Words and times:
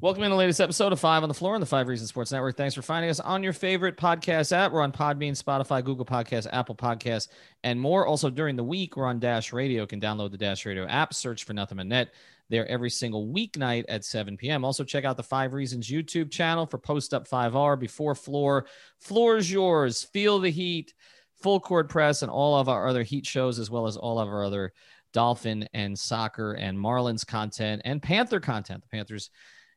Welcome 0.00 0.22
in 0.22 0.30
the 0.30 0.36
latest 0.36 0.60
episode 0.60 0.92
of 0.92 1.00
Five 1.00 1.24
on 1.24 1.28
the 1.28 1.34
Floor 1.34 1.56
on 1.56 1.60
the 1.60 1.66
Five 1.66 1.88
Reasons 1.88 2.10
Sports 2.10 2.30
Network. 2.30 2.56
Thanks 2.56 2.72
for 2.72 2.82
finding 2.82 3.10
us 3.10 3.18
on 3.18 3.42
your 3.42 3.52
favorite 3.52 3.96
podcast 3.96 4.52
app. 4.52 4.70
We're 4.70 4.82
on 4.82 4.92
Podbean, 4.92 5.32
Spotify, 5.32 5.82
Google 5.82 6.04
Podcasts, 6.04 6.46
Apple 6.52 6.76
Podcasts, 6.76 7.26
and 7.64 7.80
more. 7.80 8.06
Also, 8.06 8.30
during 8.30 8.54
the 8.54 8.62
week, 8.62 8.96
we're 8.96 9.06
on 9.06 9.18
Dash 9.18 9.52
Radio. 9.52 9.82
You 9.82 9.86
can 9.88 10.00
download 10.00 10.30
the 10.30 10.38
Dash 10.38 10.64
Radio 10.64 10.86
app, 10.86 11.14
search 11.14 11.42
for 11.42 11.52
Nothing 11.52 11.78
But 11.78 11.86
Net 11.88 12.14
there 12.48 12.64
every 12.68 12.90
single 12.90 13.26
weeknight 13.26 13.86
at 13.88 14.04
7 14.04 14.36
p.m. 14.36 14.64
Also, 14.64 14.84
check 14.84 15.04
out 15.04 15.16
the 15.16 15.22
Five 15.24 15.52
Reasons 15.52 15.88
YouTube 15.90 16.30
channel 16.30 16.64
for 16.64 16.78
Post 16.78 17.12
Up 17.12 17.26
5R 17.26 17.76
before 17.76 18.14
floor. 18.14 18.66
Floor 19.00 19.36
is 19.36 19.50
yours. 19.50 20.04
Feel 20.04 20.38
the 20.38 20.50
heat, 20.50 20.94
full 21.42 21.58
court 21.58 21.88
press, 21.88 22.22
and 22.22 22.30
all 22.30 22.54
of 22.54 22.68
our 22.68 22.86
other 22.86 23.02
heat 23.02 23.26
shows, 23.26 23.58
as 23.58 23.68
well 23.68 23.88
as 23.88 23.96
all 23.96 24.20
of 24.20 24.28
our 24.28 24.44
other 24.44 24.72
Dolphin 25.12 25.68
and 25.74 25.98
soccer 25.98 26.52
and 26.52 26.78
Marlins 26.78 27.26
content 27.26 27.82
and 27.84 28.00
Panther 28.00 28.38
content. 28.38 28.82
The 28.82 28.96
Panthers 28.96 29.30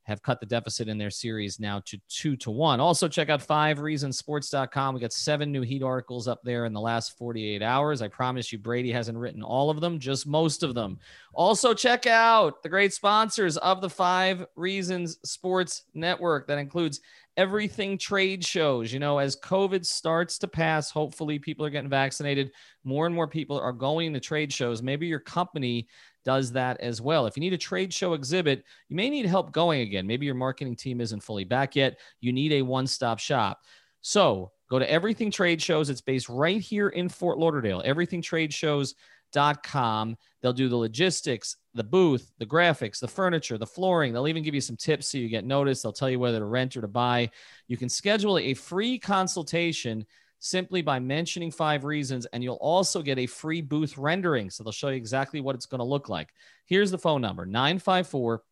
have 0.04 0.24
cut 0.24 0.40
the 0.40 0.46
deficit 0.46 0.88
in 0.88 0.98
their 0.98 1.10
series 1.10 1.60
now 1.60 1.82
to 1.86 2.00
two 2.10 2.36
to 2.38 2.52
one. 2.52 2.80
Also, 2.80 3.08
check 3.08 3.30
out 3.30 3.42
five 3.42 3.78
reasonsports.com. 3.80 4.96
We 4.96 5.02
got 5.02 5.14
seven 5.14 5.52
new 5.52 5.62
Heat 5.62 5.84
articles 5.84 6.28
up 6.28 6.42
there 6.44 6.66
in 6.66 6.74
the 6.74 6.82
last 6.82 7.18
48 7.18 7.62
hours. 7.62 8.02
I 8.02 8.08
promise 8.08 8.52
you, 8.52 8.58
Brady 8.58 8.92
hasn't 8.92 9.18
written 9.18 9.44
all 9.44 9.70
of 9.70 9.80
them, 9.80 10.00
just 10.00 10.26
most 10.26 10.64
of 10.64 10.74
them. 10.74 11.00
Also, 11.34 11.74
check 11.74 12.08
out 12.08 12.64
the 12.64 12.70
great 12.70 12.94
sponsors 12.94 13.58
of 13.58 13.82
the 13.82 13.90
Five 13.90 14.46
Reasons 14.56 15.20
Sports 15.24 15.84
Network. 15.94 16.48
That 16.48 16.58
includes 16.58 17.00
everything 17.38 17.98
trade 17.98 18.46
shows. 18.46 18.92
You 18.92 19.00
know, 19.00 19.18
as 19.18 19.40
COVID 19.40 19.86
starts 19.86 20.38
to 20.40 20.48
pass, 20.48 20.92
hopefully 20.92 21.40
people 21.40 21.66
are 21.66 21.70
getting 21.70 21.90
vaccinated. 21.90 22.52
More 22.84 23.06
and 23.06 23.16
more 23.16 23.28
people 23.28 23.60
are 23.60 23.72
going 23.72 24.14
to 24.14 24.20
trade 24.20 24.52
shows. 24.52 24.82
Maybe 24.82 25.08
your 25.08 25.20
company 25.20 25.88
does 26.24 26.52
that 26.54 26.80
as 26.80 27.02
well. 27.02 27.26
If 27.26 27.36
you 27.36 27.42
need 27.42 27.54
a 27.54 27.58
trade 27.58 27.94
show 27.94 28.14
exhibit, 28.14 28.64
you 28.90 28.96
may 28.96 29.10
need 29.10 29.26
help 29.26 29.52
going 29.52 29.82
again. 29.82 30.08
Maybe 30.08 30.26
your 30.26 30.36
marketing 30.36 30.76
team 30.76 31.02
isn't 31.02 31.22
fully 31.22 31.44
back 31.44 31.76
yet. 31.76 32.00
You 32.20 32.34
need 32.34 32.54
a 32.54 32.62
one 32.62 32.88
stop 32.88 33.20
shop. 33.20 33.60
So 34.02 34.52
go 34.70 34.80
to 34.80 34.92
Everything 34.92 35.32
Trade 35.32 35.62
Shows. 35.62 35.90
It's 35.90 36.02
based 36.02 36.30
right 36.30 36.62
here 36.62 36.90
in 36.90 37.10
Fort 37.10 37.38
Lauderdale. 37.38 37.84
EverythingTradeShows.com. 37.84 40.18
They'll 40.42 40.54
do 40.54 40.70
the 40.70 40.76
logistics, 40.76 41.58
the 41.74 41.84
booth, 41.84 42.32
the 42.40 42.46
graphics, 42.46 43.00
the 43.00 43.08
furniture, 43.08 43.58
the 43.58 43.68
flooring. 43.68 44.12
They'll 44.12 44.28
even 44.28 44.44
give 44.44 44.56
you 44.56 44.62
some 44.62 44.78
tips 44.78 45.10
so 45.10 45.20
you 45.20 45.30
get 45.30 45.46
noticed. 45.46 45.84
They'll 45.84 45.94
tell 45.94 46.10
you 46.10 46.20
whether 46.20 46.40
to 46.40 46.46
rent 46.46 46.76
or 46.76 46.82
to 46.82 46.88
buy. 46.88 47.30
You 47.68 47.78
can 47.78 47.90
schedule 47.90 48.40
a 48.40 48.56
free 48.56 48.98
consultation 48.98 50.08
simply 50.42 50.82
by 50.82 51.00
mentioning 51.00 51.52
five 51.52 51.86
reasons, 51.86 52.26
and 52.34 52.44
you'll 52.44 52.56
also 52.56 53.02
get 53.02 53.20
a 53.20 53.28
free 53.28 53.62
booth 53.62 53.98
rendering. 53.98 54.50
So 54.50 54.64
they'll 54.64 54.74
show 54.74 54.90
you 54.90 54.96
exactly 54.96 55.40
what 55.40 55.56
it's 55.56 55.68
going 55.68 55.80
to 55.80 55.86
look 55.86 56.10
like. 56.10 56.34
Here's 56.66 56.92
the 56.92 56.98
phone 56.98 57.22
number 57.22 57.46
954 57.46 58.44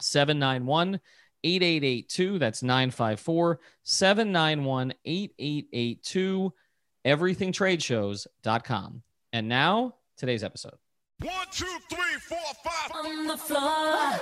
791 0.00 1.00
8882. 1.42 2.38
That's 2.38 2.62
954 2.62 3.60
791 3.82 4.94
8882. 5.04 6.52
EverythingTradeShows.com. 7.04 9.02
And 9.32 9.48
now, 9.48 9.96
today's 10.16 10.44
episode. 10.44 10.76
One, 11.20 11.32
two, 11.52 11.66
three, 11.90 12.14
four, 12.28 12.38
five. 12.64 12.92
On 13.04 13.26
the 13.26 13.36
floor. 13.36 14.18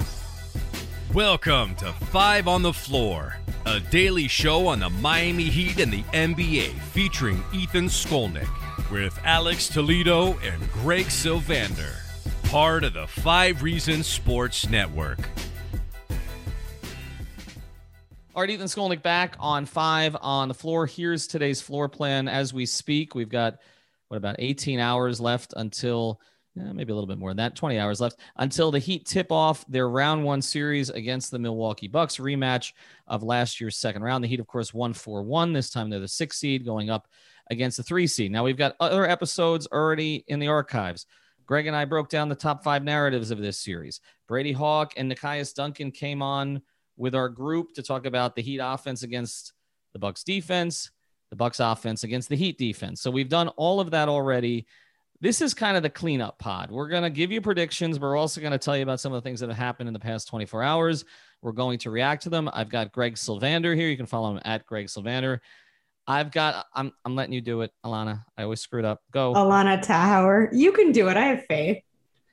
Welcome 1.14 1.74
to 1.76 1.92
Five 1.92 2.48
on 2.48 2.62
the 2.62 2.72
Floor, 2.72 3.36
a 3.66 3.78
daily 3.78 4.26
show 4.28 4.66
on 4.66 4.80
the 4.80 4.90
Miami 4.90 5.44
Heat 5.44 5.78
and 5.78 5.92
the 5.92 6.02
NBA 6.12 6.72
featuring 6.92 7.42
Ethan 7.52 7.86
Skolnick 7.86 8.48
with 8.90 9.18
Alex 9.24 9.68
Toledo 9.68 10.38
and 10.38 10.70
Greg 10.72 11.06
Sylvander, 11.06 11.94
part 12.50 12.84
of 12.84 12.94
the 12.94 13.06
Five 13.06 13.62
Reasons 13.62 14.06
Sports 14.06 14.68
Network. 14.68 15.18
All 18.34 18.40
right, 18.42 18.50
Ethan 18.50 18.66
Skolnick 18.66 19.02
back 19.02 19.36
on 19.38 19.66
five 19.66 20.16
on 20.20 20.48
the 20.48 20.54
floor. 20.54 20.86
Here's 20.86 21.26
today's 21.26 21.60
floor 21.60 21.88
plan 21.88 22.28
as 22.28 22.52
we 22.52 22.66
speak. 22.66 23.14
We've 23.14 23.28
got, 23.28 23.58
what, 24.08 24.16
about 24.16 24.36
18 24.38 24.80
hours 24.80 25.20
left 25.20 25.54
until 25.56 26.20
maybe 26.54 26.92
a 26.92 26.94
little 26.94 27.08
bit 27.08 27.18
more 27.18 27.30
than 27.30 27.38
that. 27.38 27.56
20 27.56 27.78
hours 27.78 28.00
left 28.00 28.18
until 28.36 28.70
the 28.70 28.78
Heat 28.78 29.06
tip 29.06 29.32
off 29.32 29.64
their 29.68 29.88
round 29.88 30.24
one 30.24 30.42
series 30.42 30.90
against 30.90 31.30
the 31.30 31.38
Milwaukee 31.38 31.88
Bucks, 31.88 32.16
rematch 32.16 32.72
of 33.06 33.22
last 33.22 33.60
year's 33.60 33.76
second 33.76 34.02
round. 34.02 34.22
The 34.22 34.28
Heat, 34.28 34.40
of 34.40 34.46
course, 34.46 34.74
won 34.74 34.92
4 34.92 35.22
1. 35.22 35.52
This 35.52 35.70
time 35.70 35.90
they're 35.90 36.00
the 36.00 36.08
six 36.08 36.38
seed 36.38 36.64
going 36.64 36.90
up 36.90 37.08
against 37.50 37.76
the 37.76 37.82
three 37.82 38.06
seed. 38.06 38.32
Now 38.32 38.44
we've 38.44 38.56
got 38.56 38.76
other 38.80 39.08
episodes 39.08 39.66
already 39.72 40.24
in 40.28 40.38
the 40.38 40.48
archives. 40.48 41.06
Greg 41.46 41.66
and 41.66 41.76
I 41.76 41.84
broke 41.84 42.08
down 42.08 42.28
the 42.28 42.34
top 42.34 42.62
five 42.62 42.84
narratives 42.84 43.30
of 43.30 43.38
this 43.38 43.58
series. 43.58 44.00
Brady 44.28 44.52
Hawk 44.52 44.94
and 44.96 45.10
Nekias 45.10 45.54
Duncan 45.54 45.90
came 45.90 46.22
on 46.22 46.62
with 46.96 47.14
our 47.14 47.28
group 47.28 47.74
to 47.74 47.82
talk 47.82 48.06
about 48.06 48.36
the 48.36 48.42
Heat 48.42 48.60
offense 48.62 49.02
against 49.02 49.52
the 49.92 49.98
Bucks 49.98 50.22
defense, 50.22 50.90
the 51.30 51.36
Bucks 51.36 51.60
offense 51.60 52.04
against 52.04 52.28
the 52.28 52.36
Heat 52.36 52.58
defense. 52.58 53.00
So 53.00 53.10
we've 53.10 53.28
done 53.28 53.48
all 53.48 53.80
of 53.80 53.90
that 53.90 54.08
already 54.08 54.66
this 55.22 55.40
is 55.40 55.54
kind 55.54 55.76
of 55.76 55.84
the 55.84 55.88
cleanup 55.88 56.36
pod. 56.38 56.72
We're 56.72 56.88
going 56.88 57.04
to 57.04 57.10
give 57.10 57.30
you 57.30 57.40
predictions, 57.40 57.96
but 57.96 58.06
we're 58.06 58.16
also 58.16 58.40
going 58.40 58.50
to 58.50 58.58
tell 58.58 58.76
you 58.76 58.82
about 58.82 58.98
some 58.98 59.12
of 59.12 59.22
the 59.22 59.26
things 59.26 59.38
that 59.38 59.48
have 59.48 59.56
happened 59.56 59.88
in 59.88 59.92
the 59.92 60.00
past 60.00 60.26
24 60.26 60.64
hours. 60.64 61.04
We're 61.42 61.52
going 61.52 61.78
to 61.78 61.90
react 61.90 62.24
to 62.24 62.28
them. 62.28 62.50
I've 62.52 62.68
got 62.68 62.90
Greg 62.90 63.14
Sylvander 63.14 63.76
here. 63.76 63.88
You 63.88 63.96
can 63.96 64.06
follow 64.06 64.32
him 64.32 64.40
at 64.44 64.66
Greg 64.66 64.86
Sylvander. 64.86 65.38
I've 66.08 66.32
got, 66.32 66.66
I'm, 66.74 66.92
I'm 67.04 67.14
letting 67.14 67.32
you 67.32 67.40
do 67.40 67.60
it, 67.60 67.70
Alana. 67.86 68.24
I 68.36 68.42
always 68.42 68.60
screwed 68.60 68.84
up. 68.84 69.00
Go. 69.12 69.32
Alana 69.34 69.80
Tahauer. 69.80 70.48
You 70.52 70.72
can 70.72 70.90
do 70.90 71.08
it. 71.08 71.16
I 71.16 71.26
have 71.26 71.46
faith. 71.46 71.84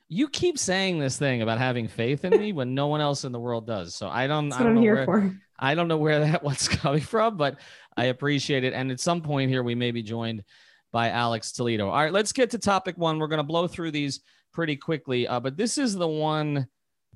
You 0.07 0.28
keep 0.28 0.57
saying 0.57 0.97
this 0.97 1.16
thing 1.19 1.44
about 1.44 1.59
having 1.59 1.88
faith 1.88 2.25
in 2.25 2.39
me 2.39 2.53
when 2.53 2.73
no 2.73 2.88
one 2.88 3.01
else 3.01 3.23
in 3.23 3.31
the 3.31 3.39
world 3.39 3.67
does. 3.67 3.94
So 3.94 4.09
I 4.09 4.25
don't, 4.25 4.49
That's 4.49 4.61
I 4.61 4.63
don't 4.63 4.73
know 4.73 4.81
where, 4.81 5.05
for. 5.05 5.39
I 5.59 5.75
don't 5.75 5.89
know 5.89 5.97
where 5.97 6.22
that 6.22 6.44
what's 6.44 6.67
coming 6.67 7.01
from, 7.01 7.38
but 7.38 7.59
I 7.95 8.05
appreciate 8.05 8.63
it. 8.63 8.73
And 8.73 8.89
at 8.91 8.99
some 8.99 9.22
point 9.22 9.51
here, 9.51 9.61
we 9.61 9.75
may 9.75 9.91
be 9.91 10.01
joined 10.01 10.44
by 10.91 11.09
Alex 11.09 11.51
Toledo. 11.51 11.89
All 11.89 12.03
right, 12.03 12.13
let's 12.13 12.31
get 12.31 12.50
to 12.51 12.57
topic 12.57 12.97
one. 12.97 13.19
We're 13.19 13.27
going 13.27 13.38
to 13.38 13.44
blow 13.44 13.67
through 13.67 13.91
these 13.91 14.22
pretty 14.51 14.75
quickly, 14.75 15.27
uh, 15.27 15.39
but 15.39 15.57
this 15.57 15.77
is 15.77 15.95
the 15.95 16.07
one 16.07 16.67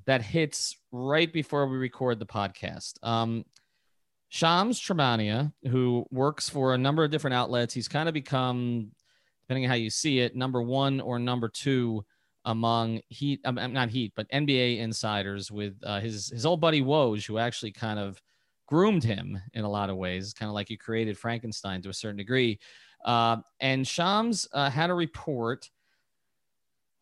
that 0.06 0.22
hits 0.22 0.76
right 0.92 1.32
before 1.32 1.66
we 1.66 1.76
record 1.76 2.18
the 2.18 2.26
podcast. 2.26 2.94
Um, 3.02 3.44
Shams 4.28 4.80
Charania, 4.80 5.52
who 5.70 6.06
works 6.10 6.48
for 6.48 6.74
a 6.74 6.78
number 6.78 7.04
of 7.04 7.10
different 7.10 7.34
outlets, 7.34 7.72
he's 7.72 7.88
kind 7.88 8.08
of 8.08 8.14
become, 8.14 8.90
depending 9.42 9.64
on 9.64 9.70
how 9.70 9.76
you 9.76 9.90
see 9.90 10.20
it, 10.20 10.34
number 10.34 10.60
one 10.62 11.00
or 11.00 11.18
number 11.18 11.48
two 11.48 12.04
among 12.44 13.00
Heat, 13.08 13.40
um, 13.44 13.54
not 13.72 13.90
Heat, 13.90 14.12
but 14.16 14.30
NBA 14.30 14.78
insiders 14.78 15.50
with 15.50 15.76
uh, 15.84 16.00
his 16.00 16.28
his 16.28 16.44
old 16.44 16.60
buddy 16.60 16.82
Woj, 16.82 17.26
who 17.26 17.38
actually 17.38 17.72
kind 17.72 17.98
of 17.98 18.20
groomed 18.66 19.04
him 19.04 19.40
in 19.52 19.64
a 19.64 19.70
lot 19.70 19.90
of 19.90 19.96
ways, 19.96 20.34
kind 20.34 20.48
of 20.48 20.54
like 20.54 20.68
he 20.68 20.76
created 20.76 21.18
Frankenstein 21.18 21.80
to 21.82 21.88
a 21.88 21.94
certain 21.94 22.16
degree. 22.16 22.58
Uh, 23.04 23.38
and 23.60 23.86
Shams 23.86 24.48
uh, 24.52 24.70
had 24.70 24.90
a 24.90 24.94
report 24.94 25.68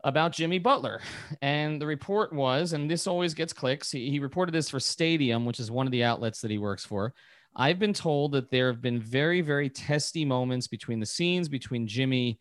about 0.04 0.32
Jimmy 0.32 0.58
Butler. 0.58 1.00
And 1.40 1.80
the 1.80 1.86
report 1.86 2.32
was, 2.32 2.72
and 2.72 2.90
this 2.90 3.06
always 3.06 3.34
gets 3.34 3.52
clicks, 3.52 3.90
he, 3.90 4.10
he 4.10 4.18
reported 4.18 4.52
this 4.52 4.68
for 4.68 4.80
Stadium, 4.80 5.44
which 5.44 5.60
is 5.60 5.70
one 5.70 5.86
of 5.86 5.92
the 5.92 6.04
outlets 6.04 6.40
that 6.40 6.50
he 6.50 6.58
works 6.58 6.84
for. 6.84 7.14
I've 7.54 7.78
been 7.78 7.92
told 7.92 8.32
that 8.32 8.50
there 8.50 8.68
have 8.68 8.80
been 8.80 9.00
very, 9.00 9.42
very 9.42 9.68
testy 9.68 10.24
moments 10.24 10.66
between 10.66 11.00
the 11.00 11.06
scenes 11.06 11.48
between 11.48 11.86
Jimmy 11.86 12.40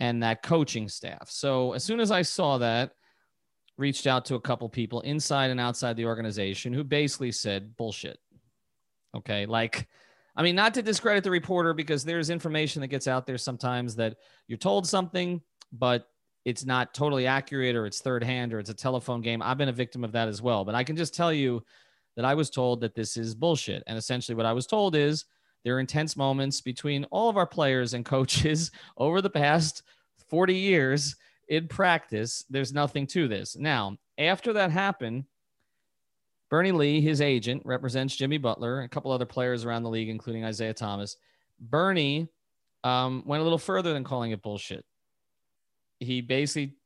and 0.00 0.22
that 0.22 0.42
coaching 0.42 0.88
staff. 0.88 1.30
So 1.30 1.72
as 1.72 1.82
soon 1.82 1.98
as 1.98 2.10
I 2.10 2.22
saw 2.22 2.58
that, 2.58 2.92
reached 3.76 4.06
out 4.06 4.24
to 4.26 4.36
a 4.36 4.40
couple 4.40 4.68
people 4.68 5.00
inside 5.00 5.50
and 5.50 5.58
outside 5.58 5.96
the 5.96 6.06
organization 6.06 6.72
who 6.72 6.84
basically 6.84 7.32
said 7.32 7.76
bullshit. 7.76 8.18
Okay, 9.16 9.46
like 9.46 9.88
I 10.36 10.42
mean, 10.42 10.56
not 10.56 10.74
to 10.74 10.82
discredit 10.82 11.24
the 11.24 11.30
reporter 11.30 11.74
because 11.74 12.04
there's 12.04 12.30
information 12.30 12.80
that 12.80 12.88
gets 12.88 13.06
out 13.06 13.26
there 13.26 13.38
sometimes 13.38 13.94
that 13.96 14.16
you're 14.48 14.58
told 14.58 14.86
something, 14.86 15.40
but 15.72 16.08
it's 16.44 16.64
not 16.64 16.92
totally 16.92 17.26
accurate 17.26 17.76
or 17.76 17.86
it's 17.86 18.00
third 18.00 18.22
hand 18.22 18.52
or 18.52 18.58
it's 18.58 18.70
a 18.70 18.74
telephone 18.74 19.20
game. 19.20 19.42
I've 19.42 19.58
been 19.58 19.68
a 19.68 19.72
victim 19.72 20.04
of 20.04 20.12
that 20.12 20.28
as 20.28 20.42
well. 20.42 20.64
But 20.64 20.74
I 20.74 20.84
can 20.84 20.96
just 20.96 21.14
tell 21.14 21.32
you 21.32 21.62
that 22.16 22.24
I 22.24 22.34
was 22.34 22.50
told 22.50 22.80
that 22.80 22.94
this 22.94 23.16
is 23.16 23.34
bullshit. 23.34 23.82
And 23.86 23.96
essentially, 23.96 24.34
what 24.34 24.46
I 24.46 24.52
was 24.52 24.66
told 24.66 24.94
is 24.94 25.24
there 25.64 25.76
are 25.76 25.80
intense 25.80 26.16
moments 26.16 26.60
between 26.60 27.04
all 27.04 27.30
of 27.30 27.36
our 27.36 27.46
players 27.46 27.94
and 27.94 28.04
coaches 28.04 28.70
over 28.96 29.22
the 29.22 29.30
past 29.30 29.82
40 30.28 30.54
years 30.54 31.16
in 31.48 31.68
practice. 31.68 32.44
There's 32.50 32.72
nothing 32.72 33.06
to 33.08 33.28
this. 33.28 33.56
Now, 33.56 33.96
after 34.18 34.52
that 34.52 34.70
happened, 34.70 35.24
Bernie 36.54 36.70
Lee, 36.70 37.00
his 37.00 37.20
agent, 37.20 37.62
represents 37.64 38.14
Jimmy 38.14 38.38
Butler, 38.38 38.82
a 38.82 38.88
couple 38.88 39.10
other 39.10 39.26
players 39.26 39.64
around 39.64 39.82
the 39.82 39.90
league, 39.90 40.08
including 40.08 40.44
Isaiah 40.44 40.72
Thomas. 40.72 41.16
Bernie 41.58 42.28
um, 42.84 43.24
went 43.26 43.40
a 43.40 43.42
little 43.42 43.58
further 43.58 43.92
than 43.92 44.04
calling 44.04 44.30
it 44.30 44.40
bullshit. 44.40 44.84
He 45.98 46.20
basically 46.20 46.76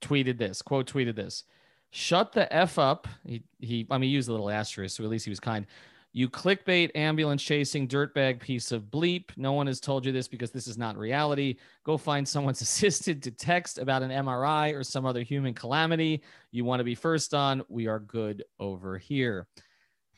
tweeted 0.00 0.38
this 0.38 0.60
quote 0.60 0.92
tweeted 0.92 1.14
this 1.14 1.44
shut 1.90 2.32
the 2.32 2.52
f 2.52 2.80
up 2.80 3.06
he 3.24 3.44
he 3.60 3.86
i 3.90 3.98
mean 3.98 4.08
he 4.08 4.14
used 4.14 4.28
a 4.28 4.32
little 4.32 4.50
asterisk 4.50 4.96
so 4.96 5.02
at 5.02 5.10
least 5.10 5.24
he 5.24 5.30
was 5.30 5.40
kind 5.40 5.66
you 6.12 6.28
clickbait 6.28 6.90
ambulance 6.94 7.42
chasing 7.42 7.86
dirtbag 7.86 8.40
piece 8.40 8.72
of 8.72 8.84
bleep. 8.84 9.24
No 9.36 9.52
one 9.52 9.66
has 9.66 9.78
told 9.78 10.06
you 10.06 10.12
this 10.12 10.26
because 10.26 10.50
this 10.50 10.66
is 10.66 10.78
not 10.78 10.96
reality. 10.96 11.56
Go 11.84 11.96
find 11.98 12.26
someone's 12.26 12.60
assisted 12.62 13.22
to 13.22 13.30
text 13.30 13.78
about 13.78 14.02
an 14.02 14.10
MRI 14.10 14.74
or 14.74 14.82
some 14.82 15.04
other 15.04 15.22
human 15.22 15.54
calamity. 15.54 16.22
You 16.50 16.64
want 16.64 16.80
to 16.80 16.84
be 16.84 16.94
first 16.94 17.34
on. 17.34 17.62
We 17.68 17.86
are 17.86 17.98
good 17.98 18.44
over 18.58 18.96
here. 18.96 19.46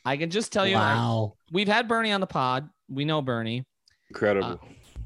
I 0.04 0.16
can 0.16 0.30
just 0.30 0.52
tell 0.52 0.66
you, 0.66 0.76
wow. 0.76 1.34
I, 1.36 1.52
we've 1.52 1.68
had 1.68 1.88
Bernie 1.88 2.12
on 2.12 2.20
the 2.20 2.26
pod. 2.26 2.70
We 2.88 3.04
know 3.04 3.20
Bernie. 3.20 3.64
Incredible. 4.08 4.52
Uh, 4.52 4.56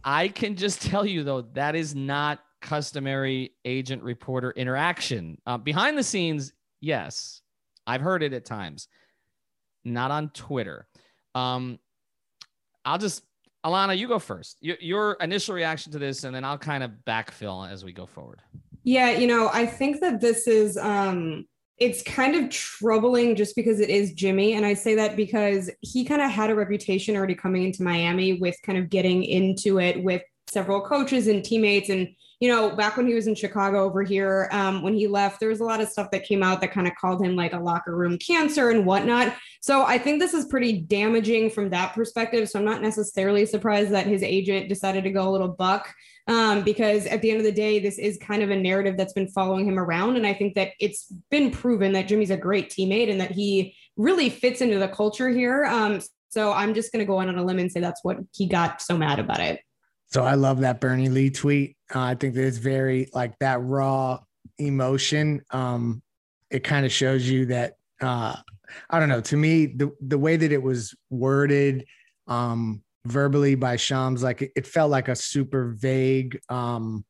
I 0.04 0.28
can 0.28 0.54
just 0.54 0.82
tell 0.82 1.06
you 1.06 1.24
though 1.24 1.42
that 1.54 1.74
is 1.74 1.94
not 1.94 2.40
customary 2.60 3.54
agent 3.64 4.02
reporter 4.02 4.50
interaction. 4.50 5.38
Uh, 5.46 5.58
behind 5.58 5.98
the 5.98 6.02
scenes, 6.02 6.52
yes, 6.80 7.42
I've 7.86 8.00
heard 8.00 8.22
it 8.22 8.32
at 8.32 8.44
times 8.44 8.88
not 9.84 10.10
on 10.10 10.30
Twitter. 10.30 10.86
Um, 11.34 11.78
I'll 12.84 12.98
just, 12.98 13.22
Alana, 13.64 13.96
you 13.96 14.08
go 14.08 14.18
first. 14.18 14.58
Your, 14.60 14.76
your 14.80 15.16
initial 15.20 15.54
reaction 15.54 15.92
to 15.92 15.98
this, 15.98 16.24
and 16.24 16.34
then 16.34 16.44
I'll 16.44 16.58
kind 16.58 16.82
of 16.82 16.90
backfill 17.06 17.70
as 17.70 17.84
we 17.84 17.92
go 17.92 18.06
forward. 18.06 18.40
Yeah, 18.82 19.12
you 19.12 19.26
know, 19.26 19.48
I 19.52 19.64
think 19.66 20.00
that 20.00 20.20
this 20.20 20.46
is 20.46 20.76
um 20.76 21.46
it's 21.78 22.02
kind 22.02 22.36
of 22.36 22.50
troubling 22.50 23.34
just 23.34 23.56
because 23.56 23.80
it 23.80 23.90
is 23.90 24.12
Jimmy. 24.12 24.54
And 24.54 24.64
I 24.64 24.74
say 24.74 24.94
that 24.94 25.16
because 25.16 25.70
he 25.80 26.04
kind 26.04 26.22
of 26.22 26.30
had 26.30 26.50
a 26.50 26.54
reputation 26.54 27.16
already 27.16 27.34
coming 27.34 27.64
into 27.64 27.82
Miami 27.82 28.34
with 28.34 28.56
kind 28.62 28.78
of 28.78 28.88
getting 28.88 29.24
into 29.24 29.80
it 29.80 30.02
with 30.02 30.22
several 30.48 30.82
coaches 30.82 31.26
and 31.26 31.42
teammates 31.42 31.88
and 31.88 32.08
you 32.44 32.50
know, 32.50 32.68
back 32.68 32.98
when 32.98 33.06
he 33.06 33.14
was 33.14 33.26
in 33.26 33.34
Chicago 33.34 33.84
over 33.84 34.02
here, 34.02 34.50
um, 34.52 34.82
when 34.82 34.92
he 34.92 35.06
left, 35.06 35.40
there 35.40 35.48
was 35.48 35.60
a 35.60 35.64
lot 35.64 35.80
of 35.80 35.88
stuff 35.88 36.10
that 36.10 36.24
came 36.24 36.42
out 36.42 36.60
that 36.60 36.72
kind 36.72 36.86
of 36.86 36.94
called 36.94 37.24
him 37.24 37.34
like 37.34 37.54
a 37.54 37.58
locker 37.58 37.96
room 37.96 38.18
cancer 38.18 38.68
and 38.68 38.84
whatnot. 38.84 39.34
So 39.62 39.82
I 39.82 39.96
think 39.96 40.20
this 40.20 40.34
is 40.34 40.44
pretty 40.44 40.82
damaging 40.82 41.48
from 41.48 41.70
that 41.70 41.94
perspective. 41.94 42.50
So 42.50 42.58
I'm 42.58 42.66
not 42.66 42.82
necessarily 42.82 43.46
surprised 43.46 43.92
that 43.92 44.06
his 44.06 44.22
agent 44.22 44.68
decided 44.68 45.04
to 45.04 45.10
go 45.10 45.26
a 45.26 45.30
little 45.30 45.48
buck 45.48 45.90
um, 46.26 46.60
because 46.64 47.06
at 47.06 47.22
the 47.22 47.30
end 47.30 47.38
of 47.38 47.46
the 47.46 47.50
day, 47.50 47.78
this 47.78 47.98
is 47.98 48.18
kind 48.18 48.42
of 48.42 48.50
a 48.50 48.56
narrative 48.56 48.98
that's 48.98 49.14
been 49.14 49.28
following 49.28 49.66
him 49.66 49.78
around. 49.78 50.16
And 50.16 50.26
I 50.26 50.34
think 50.34 50.54
that 50.56 50.72
it's 50.78 51.10
been 51.30 51.50
proven 51.50 51.94
that 51.94 52.08
Jimmy's 52.08 52.30
a 52.30 52.36
great 52.36 52.68
teammate 52.68 53.10
and 53.10 53.22
that 53.22 53.30
he 53.30 53.74
really 53.96 54.28
fits 54.28 54.60
into 54.60 54.78
the 54.78 54.88
culture 54.88 55.30
here. 55.30 55.64
Um, 55.64 56.02
so 56.28 56.52
I'm 56.52 56.74
just 56.74 56.92
going 56.92 57.00
to 57.00 57.06
go 57.06 57.16
on 57.16 57.30
on 57.30 57.38
a 57.38 57.42
limb 57.42 57.58
and 57.58 57.72
say 57.72 57.80
that's 57.80 58.04
what 58.04 58.18
he 58.34 58.46
got 58.46 58.82
so 58.82 58.98
mad 58.98 59.18
about 59.18 59.40
it. 59.40 59.60
So 60.14 60.22
I 60.22 60.34
love 60.34 60.60
that 60.60 60.80
Bernie 60.80 61.08
Lee 61.08 61.28
tweet. 61.28 61.76
Uh, 61.92 62.02
I 62.02 62.14
think 62.14 62.34
that 62.36 62.46
it's 62.46 62.58
very 62.58 63.08
like 63.12 63.36
that 63.40 63.60
raw 63.60 64.20
emotion. 64.58 65.42
Um, 65.50 66.02
it 66.52 66.62
kind 66.62 66.86
of 66.86 66.92
shows 66.92 67.28
you 67.28 67.46
that 67.46 67.72
uh, 68.00 68.36
I 68.90 69.00
don't 69.00 69.08
know. 69.08 69.22
To 69.22 69.36
me, 69.36 69.66
the 69.66 69.90
the 70.00 70.16
way 70.16 70.36
that 70.36 70.52
it 70.52 70.62
was 70.62 70.94
worded 71.10 71.84
um, 72.28 72.84
verbally 73.06 73.56
by 73.56 73.74
Shams, 73.74 74.22
like 74.22 74.42
it, 74.42 74.52
it, 74.54 74.68
felt 74.68 74.92
like 74.92 75.08
a 75.08 75.16
super 75.16 75.74
vague 75.76 76.38
um, 76.48 77.04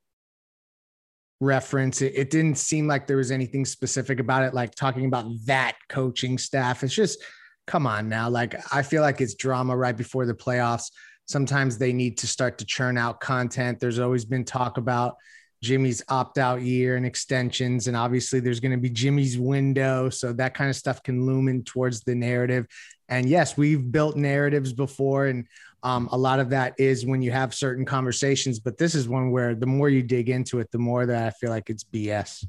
reference. 1.40 2.00
It, 2.00 2.14
it 2.16 2.30
didn't 2.30 2.56
seem 2.56 2.86
like 2.86 3.06
there 3.06 3.18
was 3.18 3.30
anything 3.30 3.66
specific 3.66 4.18
about 4.18 4.44
it, 4.44 4.54
like 4.54 4.74
talking 4.74 5.04
about 5.04 5.26
that 5.44 5.76
coaching 5.90 6.38
staff. 6.38 6.82
It's 6.82 6.94
just, 6.94 7.22
come 7.66 7.86
on 7.86 8.08
now. 8.08 8.30
Like 8.30 8.54
I 8.72 8.80
feel 8.80 9.02
like 9.02 9.20
it's 9.20 9.34
drama 9.34 9.76
right 9.76 9.96
before 9.96 10.24
the 10.24 10.34
playoffs 10.34 10.86
sometimes 11.26 11.78
they 11.78 11.92
need 11.92 12.18
to 12.18 12.26
start 12.26 12.58
to 12.58 12.64
churn 12.64 12.98
out 12.98 13.20
content. 13.20 13.80
There's 13.80 13.98
always 13.98 14.24
been 14.24 14.44
talk 14.44 14.78
about 14.78 15.16
Jimmy's 15.62 16.02
opt 16.08 16.38
out 16.38 16.62
year 16.62 16.96
and 16.96 17.06
extensions. 17.06 17.88
And 17.88 17.96
obviously, 17.96 18.38
there's 18.38 18.60
going 18.60 18.72
to 18.72 18.78
be 18.78 18.90
Jimmy's 18.90 19.38
window. 19.38 20.10
So 20.10 20.32
that 20.34 20.54
kind 20.54 20.68
of 20.68 20.76
stuff 20.76 21.02
can 21.02 21.24
loom 21.24 21.48
in 21.48 21.64
towards 21.64 22.00
the 22.00 22.14
narrative. 22.14 22.66
And 23.08 23.28
yes, 23.28 23.56
we've 23.56 23.90
built 23.90 24.16
narratives 24.16 24.72
before. 24.72 25.26
And 25.26 25.46
um, 25.82 26.08
a 26.12 26.18
lot 26.18 26.38
of 26.38 26.50
that 26.50 26.74
is 26.78 27.06
when 27.06 27.22
you 27.22 27.32
have 27.32 27.54
certain 27.54 27.84
conversations. 27.84 28.58
But 28.58 28.78
this 28.78 28.94
is 28.94 29.08
one 29.08 29.30
where 29.30 29.54
the 29.54 29.66
more 29.66 29.88
you 29.88 30.02
dig 30.02 30.28
into 30.28 30.60
it, 30.60 30.70
the 30.70 30.78
more 30.78 31.06
that 31.06 31.26
I 31.26 31.30
feel 31.30 31.50
like 31.50 31.70
it's 31.70 31.84
BS. 31.84 32.46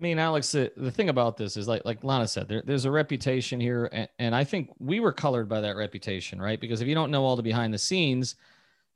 I 0.00 0.02
mean, 0.02 0.18
Alex, 0.18 0.52
the, 0.52 0.72
the 0.78 0.90
thing 0.90 1.10
about 1.10 1.36
this 1.36 1.58
is 1.58 1.68
like 1.68 1.84
like 1.84 2.02
Lana 2.02 2.26
said, 2.26 2.48
there, 2.48 2.62
there's 2.64 2.86
a 2.86 2.90
reputation 2.90 3.60
here, 3.60 3.90
and, 3.92 4.08
and, 4.18 4.34
I 4.34 4.44
think 4.44 4.70
we 4.78 4.98
were 4.98 5.12
colored 5.12 5.46
by 5.46 5.60
that 5.60 5.76
reputation, 5.76 6.40
right? 6.40 6.58
Because 6.58 6.80
if 6.80 6.88
you 6.88 6.94
don't 6.94 7.10
know 7.10 7.22
all 7.22 7.36
the 7.36 7.42
behind 7.42 7.74
the 7.74 7.78
scenes, 7.78 8.36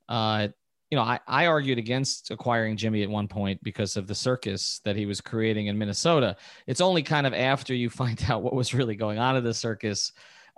uh, 0.09 0.49
you 0.91 0.97
know, 0.97 1.03
I, 1.03 1.21
I 1.27 1.47
argued 1.47 1.77
against 1.77 2.31
acquiring 2.31 2.79
Jimmy 2.79 3.03
at 3.03 3.11
one 3.11 3.29
point 3.29 3.63
because 3.63 3.99
of 3.99 4.07
the 4.07 4.15
circus 4.15 4.81
that 4.85 4.97
he 4.97 5.05
was 5.05 5.21
creating 5.21 5.67
in 5.67 5.77
Minnesota. 5.77 6.37
It's 6.67 6.81
only 6.81 7.03
kind 7.03 7.27
of 7.27 7.35
after 7.35 7.75
you 7.75 7.91
find 8.03 8.25
out 8.31 8.43
what 8.43 8.55
was 8.55 8.73
really 8.73 8.97
going 8.97 9.19
on 9.19 9.37
in 9.37 9.45
the 9.45 9.53
circus 9.53 10.11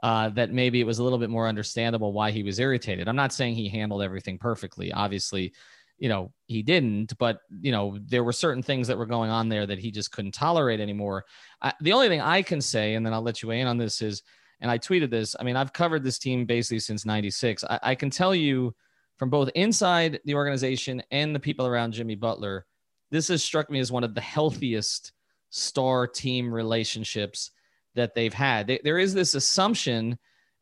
uh, 0.04 0.28
that 0.28 0.52
maybe 0.52 0.80
it 0.80 0.86
was 0.86 1.00
a 1.00 1.02
little 1.02 1.18
bit 1.18 1.30
more 1.30 1.48
understandable 1.48 2.12
why 2.12 2.30
he 2.30 2.44
was 2.44 2.60
irritated. 2.60 3.08
I'm 3.08 3.16
not 3.16 3.32
saying 3.32 3.56
he 3.56 3.68
handled 3.68 4.02
everything 4.02 4.38
perfectly. 4.38 4.92
Obviously, 4.92 5.52
you 5.98 6.08
know 6.08 6.30
he 6.46 6.62
didn't 6.62 7.16
but 7.18 7.38
you 7.60 7.72
know 7.72 7.98
there 8.06 8.24
were 8.24 8.32
certain 8.32 8.62
things 8.62 8.88
that 8.88 8.98
were 8.98 9.06
going 9.06 9.30
on 9.30 9.48
there 9.48 9.66
that 9.66 9.78
he 9.78 9.90
just 9.90 10.12
couldn't 10.12 10.32
tolerate 10.32 10.80
anymore. 10.80 11.24
I, 11.62 11.72
the 11.80 11.92
only 11.92 12.08
thing 12.08 12.20
i 12.20 12.42
can 12.42 12.60
say 12.60 12.94
and 12.94 13.04
then 13.04 13.14
i'll 13.14 13.22
let 13.22 13.42
you 13.42 13.48
weigh 13.48 13.60
in 13.60 13.66
on 13.66 13.78
this 13.78 14.02
is 14.02 14.22
and 14.60 14.70
i 14.70 14.78
tweeted 14.78 15.10
this 15.10 15.34
i 15.38 15.42
mean 15.42 15.56
i've 15.56 15.72
covered 15.72 16.04
this 16.04 16.18
team 16.18 16.44
basically 16.44 16.80
since 16.80 17.06
96 17.06 17.64
I, 17.64 17.80
I 17.82 17.94
can 17.94 18.10
tell 18.10 18.34
you 18.34 18.74
from 19.16 19.30
both 19.30 19.48
inside 19.54 20.20
the 20.24 20.34
organization 20.34 21.02
and 21.10 21.34
the 21.34 21.40
people 21.40 21.66
around 21.66 21.92
jimmy 21.92 22.14
butler 22.14 22.66
this 23.10 23.28
has 23.28 23.42
struck 23.42 23.70
me 23.70 23.80
as 23.80 23.92
one 23.92 24.04
of 24.04 24.14
the 24.14 24.20
healthiest 24.20 25.12
star 25.50 26.06
team 26.06 26.52
relationships 26.52 27.50
that 27.94 28.14
they've 28.14 28.34
had. 28.34 28.78
There 28.84 28.98
is 28.98 29.14
this 29.14 29.34
assumption 29.34 30.18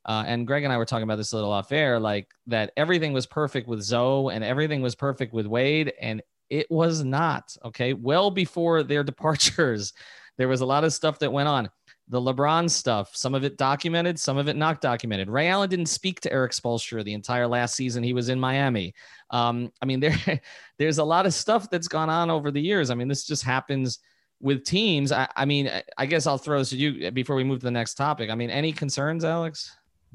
uh, 0.06 0.24
and 0.26 0.46
Greg 0.46 0.64
and 0.64 0.72
I 0.72 0.76
were 0.76 0.84
talking 0.84 1.04
about 1.04 1.16
this 1.16 1.32
a 1.32 1.36
little 1.36 1.52
off 1.52 1.72
air, 1.72 1.98
like 1.98 2.28
that 2.46 2.72
everything 2.76 3.12
was 3.12 3.26
perfect 3.26 3.68
with 3.68 3.82
Zoe 3.82 4.34
and 4.34 4.44
everything 4.44 4.82
was 4.82 4.94
perfect 4.94 5.32
with 5.32 5.46
Wade, 5.46 5.92
and 6.00 6.22
it 6.50 6.70
was 6.70 7.04
not. 7.04 7.56
Okay, 7.64 7.94
well 7.94 8.30
before 8.30 8.82
their 8.82 9.04
departures, 9.04 9.92
there 10.36 10.48
was 10.48 10.60
a 10.60 10.66
lot 10.66 10.84
of 10.84 10.92
stuff 10.92 11.18
that 11.20 11.32
went 11.32 11.48
on. 11.48 11.70
The 12.08 12.20
LeBron 12.20 12.68
stuff, 12.68 13.16
some 13.16 13.34
of 13.34 13.44
it 13.44 13.56
documented, 13.56 14.20
some 14.20 14.36
of 14.36 14.46
it 14.46 14.56
not 14.56 14.82
documented. 14.82 15.30
Ray 15.30 15.48
Allen 15.48 15.70
didn't 15.70 15.86
speak 15.86 16.20
to 16.20 16.32
Erik 16.32 16.52
Spoelstra 16.52 17.02
the 17.02 17.14
entire 17.14 17.46
last 17.46 17.74
season 17.74 18.02
he 18.02 18.12
was 18.12 18.28
in 18.28 18.38
Miami. 18.38 18.94
Um, 19.30 19.72
I 19.80 19.86
mean, 19.86 20.00
there, 20.26 20.40
there's 20.76 20.98
a 20.98 21.04
lot 21.04 21.24
of 21.24 21.32
stuff 21.32 21.70
that's 21.70 21.88
gone 21.88 22.10
on 22.10 22.30
over 22.30 22.50
the 22.50 22.60
years. 22.60 22.90
I 22.90 22.94
mean, 22.94 23.08
this 23.08 23.24
just 23.24 23.42
happens 23.42 24.00
with 24.40 24.64
teams. 24.64 25.12
I, 25.12 25.26
I 25.34 25.46
mean, 25.46 25.70
I 25.96 26.04
guess 26.04 26.26
I'll 26.26 26.36
throw 26.36 26.58
this 26.58 26.70
to 26.70 26.76
you 26.76 27.10
before 27.10 27.36
we 27.36 27.44
move 27.44 27.60
to 27.60 27.64
the 27.64 27.70
next 27.70 27.94
topic. 27.94 28.28
I 28.28 28.34
mean, 28.34 28.50
any 28.50 28.72
concerns, 28.72 29.24
Alex? 29.24 29.74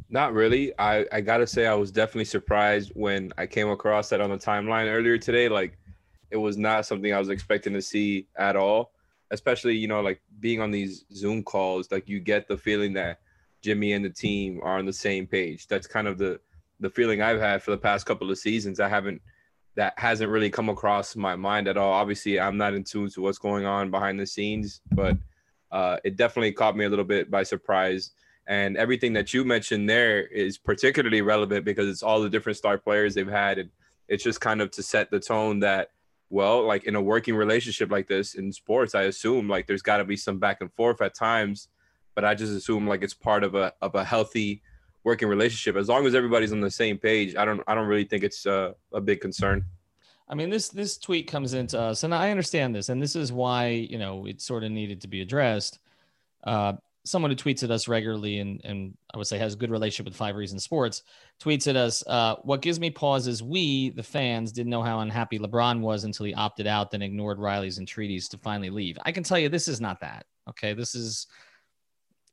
Not 0.09 0.33
really. 0.33 0.73
I, 0.79 1.05
I 1.11 1.21
gotta 1.21 1.45
say 1.47 1.67
I 1.67 1.73
was 1.73 1.91
definitely 1.91 2.25
surprised 2.25 2.91
when 2.95 3.31
I 3.37 3.45
came 3.45 3.69
across 3.69 4.09
that 4.09 4.21
on 4.21 4.29
the 4.29 4.37
timeline 4.37 4.91
earlier 4.91 5.17
today. 5.17 5.49
Like 5.49 5.77
it 6.31 6.37
was 6.37 6.57
not 6.57 6.85
something 6.85 7.13
I 7.13 7.19
was 7.19 7.29
expecting 7.29 7.73
to 7.73 7.81
see 7.81 8.27
at 8.37 8.55
all. 8.55 8.91
Especially, 9.31 9.75
you 9.75 9.87
know, 9.87 10.01
like 10.01 10.21
being 10.39 10.59
on 10.59 10.71
these 10.71 11.05
Zoom 11.13 11.43
calls, 11.43 11.91
like 11.91 12.09
you 12.09 12.19
get 12.19 12.47
the 12.47 12.57
feeling 12.57 12.93
that 12.93 13.19
Jimmy 13.61 13.93
and 13.93 14.03
the 14.03 14.09
team 14.09 14.59
are 14.63 14.79
on 14.79 14.85
the 14.85 14.93
same 14.93 15.27
page. 15.27 15.67
That's 15.67 15.85
kind 15.85 16.07
of 16.07 16.17
the 16.17 16.39
the 16.79 16.89
feeling 16.89 17.21
I've 17.21 17.39
had 17.39 17.61
for 17.61 17.71
the 17.71 17.77
past 17.77 18.05
couple 18.05 18.31
of 18.31 18.37
seasons. 18.37 18.79
I 18.79 18.87
haven't 18.87 19.21
that 19.75 19.93
hasn't 19.97 20.31
really 20.31 20.49
come 20.49 20.69
across 20.69 21.15
my 21.15 21.35
mind 21.35 21.67
at 21.67 21.77
all. 21.77 21.93
Obviously, 21.93 22.39
I'm 22.39 22.57
not 22.57 22.73
in 22.73 22.83
tune 22.83 23.09
to 23.11 23.21
what's 23.21 23.37
going 23.37 23.65
on 23.65 23.91
behind 23.91 24.19
the 24.19 24.25
scenes, 24.25 24.81
but 24.91 25.17
uh, 25.71 25.97
it 26.03 26.15
definitely 26.15 26.51
caught 26.51 26.75
me 26.75 26.85
a 26.85 26.89
little 26.89 27.05
bit 27.05 27.29
by 27.29 27.43
surprise 27.43 28.11
and 28.49 28.77
everything 28.77 29.13
that 29.13 29.31
you 29.31 29.45
mentioned 29.45 29.87
there 29.87 30.23
is 30.23 30.57
particularly 30.57 31.21
relevant 31.21 31.63
because 31.63 31.87
it's 31.87 32.01
all 32.01 32.19
the 32.19 32.29
different 32.29 32.57
star 32.57 32.79
players 32.79 33.13
they've 33.13 33.29
had. 33.29 33.59
And 33.59 33.69
it's 34.07 34.23
just 34.23 34.41
kind 34.41 34.59
of 34.59 34.71
to 34.71 34.81
set 34.81 35.11
the 35.11 35.19
tone 35.19 35.59
that, 35.59 35.91
well, 36.31 36.65
like 36.65 36.85
in 36.85 36.95
a 36.95 37.01
working 37.01 37.35
relationship 37.35 37.91
like 37.91 38.07
this 38.07 38.33
in 38.33 38.51
sports, 38.51 38.95
I 38.95 39.03
assume 39.03 39.47
like 39.47 39.67
there's 39.67 39.83
got 39.83 39.97
to 39.97 40.03
be 40.03 40.17
some 40.17 40.39
back 40.39 40.61
and 40.61 40.73
forth 40.73 40.99
at 40.99 41.13
times, 41.13 41.67
but 42.15 42.25
I 42.25 42.33
just 42.33 42.51
assume 42.51 42.87
like 42.87 43.03
it's 43.03 43.13
part 43.13 43.43
of 43.43 43.53
a 43.53 43.71
of 43.83 43.93
a 43.93 44.03
healthy 44.03 44.63
working 45.03 45.27
relationship. 45.27 45.75
As 45.75 45.87
long 45.87 46.07
as 46.07 46.15
everybody's 46.15 46.51
on 46.51 46.59
the 46.59 46.71
same 46.71 46.97
page, 46.97 47.35
I 47.35 47.45
don't 47.45 47.61
I 47.67 47.75
don't 47.75 47.87
really 47.87 48.05
think 48.05 48.23
it's 48.23 48.47
uh, 48.47 48.73
a 48.91 48.99
big 48.99 49.21
concern. 49.21 49.63
I 50.27 50.33
mean, 50.33 50.49
this 50.49 50.69
this 50.69 50.97
tweet 50.97 51.27
comes 51.27 51.53
into 51.53 51.79
us, 51.79 52.03
and 52.03 52.15
I 52.15 52.31
understand 52.31 52.73
this, 52.73 52.89
and 52.89 52.99
this 52.99 53.15
is 53.15 53.31
why 53.31 53.67
you 53.67 53.99
know 53.99 54.25
it 54.25 54.41
sort 54.41 54.63
of 54.63 54.71
needed 54.71 55.01
to 55.01 55.07
be 55.07 55.21
addressed. 55.21 55.77
Uh, 56.43 56.73
someone 57.09 57.31
who 57.31 57.35
tweets 57.35 57.63
at 57.63 57.71
us 57.71 57.87
regularly 57.87 58.39
and, 58.39 58.61
and 58.63 58.95
I 59.13 59.17
would 59.17 59.27
say 59.27 59.37
has 59.37 59.53
a 59.53 59.57
good 59.57 59.71
relationship 59.71 60.05
with 60.05 60.15
Five 60.15 60.35
Reasons 60.35 60.63
Sports 60.63 61.03
tweets 61.41 61.67
at 61.67 61.75
us. 61.75 62.03
Uh, 62.05 62.35
what 62.43 62.61
gives 62.61 62.79
me 62.79 62.89
pause 62.89 63.27
is 63.27 63.41
we, 63.41 63.89
the 63.89 64.03
fans, 64.03 64.51
didn't 64.51 64.69
know 64.69 64.83
how 64.83 64.99
unhappy 64.99 65.39
LeBron 65.39 65.81
was 65.81 66.03
until 66.03 66.25
he 66.25 66.33
opted 66.33 66.67
out, 66.67 66.91
then 66.91 67.01
ignored 67.01 67.39
Riley's 67.39 67.79
entreaties 67.79 68.29
to 68.29 68.37
finally 68.37 68.69
leave. 68.69 68.97
I 69.03 69.11
can 69.11 69.23
tell 69.23 69.39
you 69.39 69.49
this 69.49 69.67
is 69.67 69.81
not 69.81 69.99
that. 70.01 70.25
Okay. 70.47 70.73
This 70.73 70.95
is, 70.95 71.27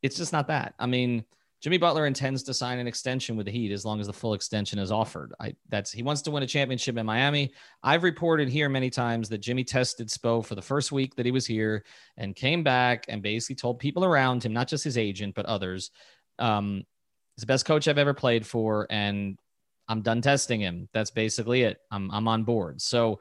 it's 0.03 0.17
just 0.17 0.33
not 0.33 0.49
that. 0.49 0.75
I 0.79 0.87
mean, 0.87 1.25
Jimmy 1.63 1.79
Butler 1.79 2.07
intends 2.07 2.43
to 2.45 2.55
sign 2.55 2.79
an 2.79 2.87
extension 2.87 3.37
with 3.37 3.47
the 3.47 3.53
Heat 3.53 3.73
as 3.73 3.85
long 3.85 4.01
as 4.01 4.07
the 4.07 4.13
full 4.13 4.35
extension 4.35 4.79
is 4.79 4.93
offered. 4.93 5.33
I 5.41 5.55
that's 5.69 5.91
he 5.91 6.03
wants 6.03 6.23
to 6.23 6.31
win 6.31 6.43
a 6.43 6.47
championship 6.47 6.97
in 6.97 7.07
Miami. 7.07 7.53
I've 7.83 8.03
reported 8.03 8.49
here 8.49 8.69
many 8.69 8.91
times 8.91 9.29
that 9.31 9.39
Jimmy 9.39 9.65
tested 9.65 10.09
Spo 10.09 10.45
for 10.45 10.55
the 10.55 10.63
first 10.63 10.93
week 10.93 11.17
that 11.17 11.27
he 11.27 11.33
was 11.33 11.47
here 11.47 11.85
and 12.17 12.37
came 12.37 12.63
back 12.63 13.07
and 13.09 13.23
basically 13.23 13.57
told 13.57 13.79
people 13.79 14.05
around 14.05 14.45
him, 14.45 14.53
not 14.53 14.69
just 14.69 14.85
his 14.85 14.99
agent 14.99 15.35
but 15.35 15.47
others, 15.47 15.91
um, 16.39 16.85
he's 17.35 17.43
the 17.43 17.47
best 17.47 17.65
coach 17.65 17.89
I've 17.89 17.99
ever 17.99 18.15
played 18.15 18.47
for, 18.47 18.87
and 18.91 19.39
I'm 19.89 20.03
done 20.03 20.21
testing 20.21 20.61
him. 20.61 20.89
That's 20.93 21.11
basically 21.11 21.63
it. 21.63 21.79
I'm 21.91 22.11
I'm 22.11 22.29
on 22.29 22.45
board. 22.45 22.83
So 22.83 23.21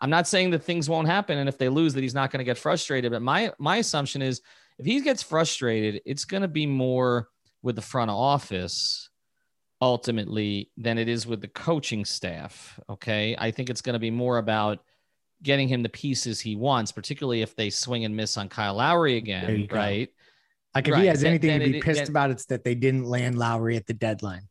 I'm 0.00 0.10
not 0.10 0.28
saying 0.28 0.50
that 0.50 0.62
things 0.62 0.88
won't 0.88 1.08
happen, 1.08 1.38
and 1.38 1.48
if 1.48 1.56
they 1.56 1.70
lose, 1.70 1.94
that 1.94 2.02
he's 2.02 2.14
not 2.14 2.30
going 2.30 2.38
to 2.38 2.44
get 2.44 2.58
frustrated. 2.58 3.10
But 3.10 3.22
my 3.22 3.52
my 3.58 3.76
assumption 3.76 4.20
is 4.20 4.42
if 4.78 4.84
he 4.84 5.00
gets 5.00 5.22
frustrated, 5.22 6.02
it's 6.04 6.26
going 6.26 6.42
to 6.42 6.48
be 6.48 6.66
more 6.66 7.28
with 7.62 7.76
the 7.76 7.82
front 7.82 8.10
office 8.10 9.10
ultimately 9.82 10.70
than 10.76 10.98
it 10.98 11.08
is 11.08 11.26
with 11.26 11.40
the 11.40 11.48
coaching 11.48 12.04
staff. 12.04 12.78
Okay. 12.88 13.36
I 13.38 13.50
think 13.50 13.70
it's 13.70 13.82
going 13.82 13.94
to 13.94 14.00
be 14.00 14.10
more 14.10 14.38
about 14.38 14.80
getting 15.42 15.68
him 15.68 15.82
the 15.82 15.88
pieces 15.88 16.40
he 16.40 16.54
wants, 16.56 16.92
particularly 16.92 17.42
if 17.42 17.56
they 17.56 17.70
swing 17.70 18.04
and 18.04 18.14
miss 18.14 18.36
on 18.36 18.48
Kyle 18.48 18.74
Lowry 18.74 19.16
again. 19.16 19.68
Right. 19.70 20.08
Go. 20.08 20.12
Like 20.74 20.88
if 20.88 20.92
right. 20.92 21.00
he 21.00 21.06
has 21.08 21.24
anything 21.24 21.50
then, 21.50 21.60
to 21.60 21.72
be 21.72 21.78
it, 21.78 21.82
pissed 21.82 22.00
then, 22.00 22.10
about, 22.10 22.30
it's 22.30 22.46
that 22.46 22.62
they 22.62 22.74
didn't 22.74 23.04
land 23.04 23.38
Lowry 23.38 23.76
at 23.76 23.86
the 23.86 23.94
deadline. 23.94 24.42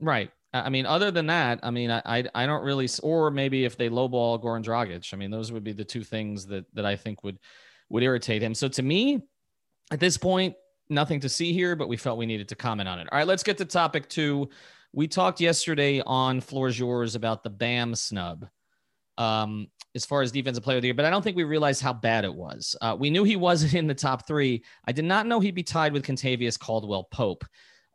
Right. 0.00 0.30
I 0.54 0.70
mean, 0.70 0.86
other 0.86 1.10
than 1.10 1.26
that, 1.26 1.60
I 1.62 1.70
mean, 1.70 1.90
I, 1.90 2.00
I, 2.06 2.24
I 2.34 2.46
don't 2.46 2.62
really, 2.62 2.88
or 3.02 3.30
maybe 3.30 3.64
if 3.64 3.76
they 3.76 3.90
lowball 3.90 4.42
Goran 4.42 4.64
Dragic, 4.64 5.12
I 5.12 5.16
mean, 5.16 5.30
those 5.30 5.52
would 5.52 5.64
be 5.64 5.72
the 5.72 5.84
two 5.84 6.02
things 6.02 6.46
that 6.46 6.64
that 6.74 6.86
I 6.86 6.96
think 6.96 7.22
would 7.24 7.38
would 7.90 8.02
irritate 8.02 8.42
him. 8.42 8.54
So 8.54 8.68
to 8.68 8.82
me, 8.82 9.22
at 9.90 10.00
this 10.00 10.16
point, 10.16 10.54
nothing 10.88 11.20
to 11.20 11.28
see 11.28 11.52
here, 11.52 11.76
but 11.76 11.88
we 11.88 11.96
felt 11.96 12.18
we 12.18 12.26
needed 12.26 12.48
to 12.48 12.56
comment 12.56 12.88
on 12.88 12.98
it. 12.98 13.08
All 13.10 13.18
right, 13.18 13.26
let's 13.26 13.42
get 13.42 13.58
to 13.58 13.64
topic 13.64 14.08
two. 14.08 14.48
We 14.92 15.08
talked 15.08 15.40
yesterday 15.40 16.02
on 16.06 16.40
Floor's 16.40 16.78
Yours 16.78 17.14
about 17.14 17.42
the 17.42 17.50
BAM 17.50 17.94
snub 17.94 18.46
um, 19.18 19.68
as 19.94 20.06
far 20.06 20.22
as 20.22 20.32
defensive 20.32 20.64
player 20.64 20.76
of 20.76 20.82
the 20.82 20.88
year, 20.88 20.94
but 20.94 21.04
I 21.04 21.10
don't 21.10 21.22
think 21.22 21.36
we 21.36 21.44
realized 21.44 21.82
how 21.82 21.92
bad 21.92 22.24
it 22.24 22.34
was. 22.34 22.76
Uh, 22.80 22.96
we 22.98 23.10
knew 23.10 23.24
he 23.24 23.36
wasn't 23.48 23.74
in 23.74 23.86
the 23.86 23.94
top 23.94 24.26
three. 24.26 24.64
I 24.86 24.92
did 24.92 25.04
not 25.04 25.26
know 25.26 25.40
he'd 25.40 25.54
be 25.54 25.62
tied 25.62 25.92
with 25.92 26.04
Kentavious 26.04 26.58
Caldwell 26.58 27.04
Pope. 27.04 27.44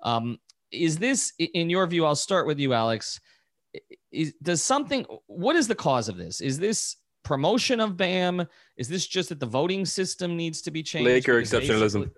Um, 0.04 0.38
is 0.72 0.98
this, 0.98 1.34
in 1.38 1.70
your 1.70 1.86
view, 1.88 2.06
I'll 2.06 2.16
start 2.16 2.48
with 2.48 2.60
you, 2.60 2.74
Alex. 2.74 3.20
Is, 4.12 4.34
does 4.42 4.62
something, 4.62 5.06
what 5.28 5.56
is 5.56 5.68
the 5.68 5.76
cause 5.76 6.10
of 6.10 6.18
this? 6.18 6.42
Is 6.42 6.60
this 6.60 6.98
promotion 7.24 7.80
of 7.80 7.98
BAM? 7.98 8.48
Is 8.78 8.88
this 8.88 9.06
just 9.06 9.30
that 9.30 9.40
the 9.40 9.46
voting 9.46 9.86
system 9.86 10.38
needs 10.38 10.62
to 10.64 10.72
be 10.72 10.84
changed? 10.84 11.08
Laker 11.08 11.42
exceptionalism. 11.42 12.12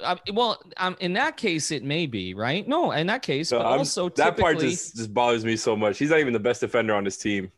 Uh, 0.00 0.16
well, 0.32 0.62
um, 0.76 0.96
in 1.00 1.12
that 1.14 1.36
case, 1.36 1.70
it 1.70 1.84
may 1.84 2.06
be 2.06 2.34
right. 2.34 2.66
No, 2.66 2.92
in 2.92 3.06
that 3.06 3.22
case, 3.22 3.50
but 3.50 3.62
also 3.62 4.08
that 4.10 4.36
part 4.36 4.58
just, 4.58 4.96
just 4.96 5.12
bothers 5.12 5.44
me 5.44 5.56
so 5.56 5.76
much. 5.76 5.98
He's 5.98 6.10
not 6.10 6.18
even 6.18 6.32
the 6.32 6.40
best 6.40 6.60
defender 6.60 6.94
on 6.94 7.04
this 7.04 7.16
team. 7.16 7.50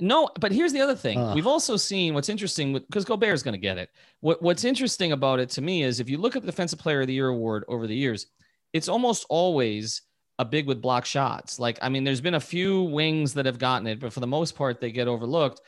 No, 0.00 0.30
but 0.40 0.52
here's 0.52 0.72
the 0.72 0.80
other 0.80 0.94
thing. 0.94 1.18
Uh. 1.18 1.34
We've 1.34 1.46
also 1.46 1.76
seen 1.76 2.14
what's 2.14 2.28
interesting 2.28 2.72
because 2.72 3.04
Gobert 3.04 3.34
is 3.34 3.42
going 3.42 3.52
to 3.52 3.58
get 3.58 3.78
it. 3.78 3.90
What 4.20 4.40
What's 4.42 4.64
interesting 4.64 5.12
about 5.12 5.40
it 5.40 5.50
to 5.50 5.62
me 5.62 5.82
is 5.82 6.00
if 6.00 6.08
you 6.08 6.18
look 6.18 6.36
at 6.36 6.42
the 6.42 6.46
Defensive 6.46 6.78
Player 6.78 7.02
of 7.02 7.06
the 7.06 7.14
Year 7.14 7.28
award 7.28 7.64
over 7.68 7.86
the 7.86 7.94
years, 7.94 8.26
it's 8.72 8.88
almost 8.88 9.26
always 9.28 10.02
a 10.38 10.44
big 10.44 10.66
with 10.66 10.80
block 10.80 11.04
shots. 11.04 11.58
Like, 11.58 11.78
I 11.82 11.90
mean, 11.90 12.04
there's 12.04 12.22
been 12.22 12.34
a 12.34 12.40
few 12.40 12.84
wings 12.84 13.34
that 13.34 13.44
have 13.44 13.58
gotten 13.58 13.86
it, 13.86 14.00
but 14.00 14.12
for 14.12 14.20
the 14.20 14.26
most 14.26 14.56
part, 14.56 14.80
they 14.80 14.90
get 14.90 15.06
overlooked. 15.08 15.60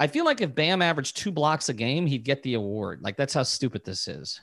I 0.00 0.06
feel 0.06 0.24
like 0.24 0.40
if 0.40 0.54
Bam 0.54 0.80
averaged 0.80 1.16
two 1.18 1.30
blocks 1.30 1.68
a 1.68 1.74
game, 1.74 2.06
he'd 2.06 2.24
get 2.24 2.42
the 2.42 2.54
award. 2.54 3.00
Like, 3.02 3.16
that's 3.16 3.34
how 3.34 3.42
stupid 3.42 3.84
this 3.84 4.08
is. 4.08 4.40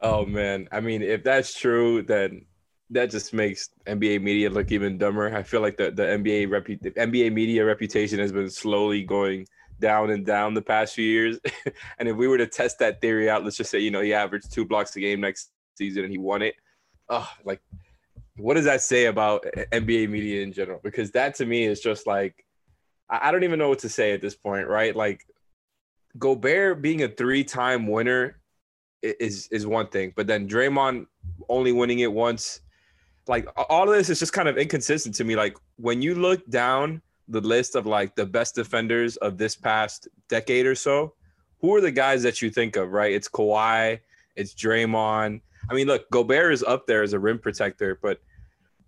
Oh 0.00 0.24
man, 0.24 0.68
I 0.72 0.80
mean, 0.80 1.02
if 1.02 1.22
that's 1.22 1.54
true, 1.58 2.02
then 2.02 2.46
that 2.90 3.10
just 3.10 3.32
makes 3.32 3.70
NBA 3.86 4.20
media 4.22 4.50
look 4.50 4.72
even 4.72 4.98
dumber. 4.98 5.34
I 5.34 5.42
feel 5.42 5.60
like 5.60 5.76
the 5.76 5.90
the 5.90 6.02
NBA 6.02 6.48
repu- 6.48 6.82
the 6.82 6.90
NBA 6.92 7.32
media 7.32 7.64
reputation 7.64 8.18
has 8.18 8.32
been 8.32 8.50
slowly 8.50 9.02
going 9.02 9.46
down 9.78 10.10
and 10.10 10.24
down 10.24 10.54
the 10.54 10.62
past 10.62 10.94
few 10.94 11.04
years. 11.04 11.38
and 11.98 12.08
if 12.08 12.16
we 12.16 12.28
were 12.28 12.38
to 12.38 12.46
test 12.46 12.78
that 12.78 13.00
theory 13.00 13.30
out, 13.30 13.44
let's 13.44 13.56
just 13.56 13.70
say 13.70 13.78
you 13.78 13.90
know 13.90 14.00
he 14.00 14.14
averaged 14.14 14.52
two 14.52 14.64
blocks 14.64 14.96
a 14.96 15.00
game 15.00 15.20
next 15.20 15.50
season 15.76 16.04
and 16.04 16.12
he 16.12 16.18
won 16.18 16.42
it. 16.42 16.54
Oh, 17.08 17.28
like 17.44 17.60
what 18.36 18.54
does 18.54 18.64
that 18.64 18.82
say 18.82 19.06
about 19.06 19.44
NBA 19.72 20.08
media 20.08 20.42
in 20.42 20.52
general? 20.52 20.80
Because 20.82 21.10
that 21.12 21.34
to 21.36 21.46
me 21.46 21.64
is 21.64 21.80
just 21.80 22.06
like 22.06 22.44
I 23.08 23.32
don't 23.32 23.44
even 23.44 23.58
know 23.58 23.68
what 23.68 23.80
to 23.80 23.88
say 23.88 24.12
at 24.12 24.22
this 24.22 24.36
point, 24.36 24.68
right? 24.68 24.94
Like 24.94 25.26
Gobert 26.16 26.80
being 26.80 27.02
a 27.02 27.08
three-time 27.08 27.86
winner 27.86 28.39
is 29.02 29.48
is 29.48 29.66
one 29.66 29.86
thing, 29.88 30.12
but 30.16 30.26
then 30.26 30.48
Draymond 30.48 31.06
only 31.48 31.72
winning 31.72 32.00
it 32.00 32.12
once, 32.12 32.60
like 33.26 33.48
all 33.68 33.88
of 33.88 33.96
this 33.96 34.10
is 34.10 34.18
just 34.18 34.32
kind 34.32 34.48
of 34.48 34.58
inconsistent 34.58 35.14
to 35.16 35.24
me. 35.24 35.36
Like 35.36 35.56
when 35.76 36.02
you 36.02 36.14
look 36.14 36.46
down 36.48 37.02
the 37.28 37.40
list 37.40 37.76
of 37.76 37.86
like 37.86 38.14
the 38.16 38.26
best 38.26 38.54
defenders 38.54 39.16
of 39.18 39.38
this 39.38 39.56
past 39.56 40.08
decade 40.28 40.66
or 40.66 40.74
so, 40.74 41.14
who 41.60 41.74
are 41.74 41.80
the 41.80 41.90
guys 41.90 42.22
that 42.22 42.42
you 42.42 42.50
think 42.50 42.76
of? 42.76 42.92
Right, 42.92 43.12
it's 43.12 43.28
Kawhi, 43.28 44.00
it's 44.36 44.54
Draymond. 44.54 45.40
I 45.70 45.74
mean, 45.74 45.86
look, 45.86 46.10
Gobert 46.10 46.52
is 46.52 46.62
up 46.62 46.86
there 46.86 47.02
as 47.02 47.12
a 47.12 47.18
rim 47.18 47.38
protector, 47.38 47.98
but 48.02 48.20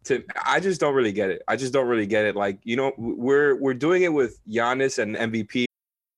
to 0.05 0.25
I 0.45 0.61
just 0.61 0.81
don't 0.81 0.95
really 0.95 1.13
get 1.13 1.31
it. 1.31 1.43
I 1.47 1.57
just 1.57 1.73
don't 1.73 1.87
really 1.87 2.07
get 2.07 2.25
it. 2.25 2.37
Like 2.37 2.59
you 2.65 2.77
know, 2.77 2.93
we're 2.99 3.57
we're 3.57 3.75
doing 3.75 4.03
it 4.03 4.13
with 4.13 4.41
Giannis 4.49 4.99
and 4.99 5.17
MVP 5.17 5.67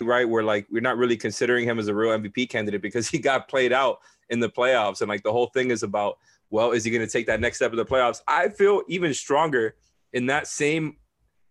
right? 0.00 0.28
We're 0.28 0.42
like, 0.42 0.66
we're 0.70 0.80
not 0.80 0.96
really 0.96 1.16
considering 1.16 1.68
him 1.68 1.78
as 1.78 1.88
a 1.88 1.94
real 1.94 2.16
MVP 2.16 2.48
candidate 2.48 2.82
because 2.82 3.08
he 3.10 3.18
got 3.18 3.48
played 3.48 3.72
out 3.72 3.98
in 4.30 4.40
the 4.40 4.48
playoffs. 4.48 5.00
And 5.00 5.08
like 5.08 5.22
the 5.22 5.32
whole 5.32 5.48
thing 5.48 5.70
is 5.70 5.82
about, 5.82 6.18
well, 6.50 6.72
is 6.72 6.84
he 6.84 6.90
going 6.90 7.06
to 7.06 7.10
take 7.10 7.26
that 7.26 7.40
next 7.40 7.56
step 7.56 7.70
in 7.70 7.76
the 7.76 7.84
playoffs? 7.84 8.20
I 8.28 8.48
feel 8.48 8.82
even 8.88 9.14
stronger 9.14 9.76
in 10.12 10.26
that 10.26 10.46
same, 10.46 10.96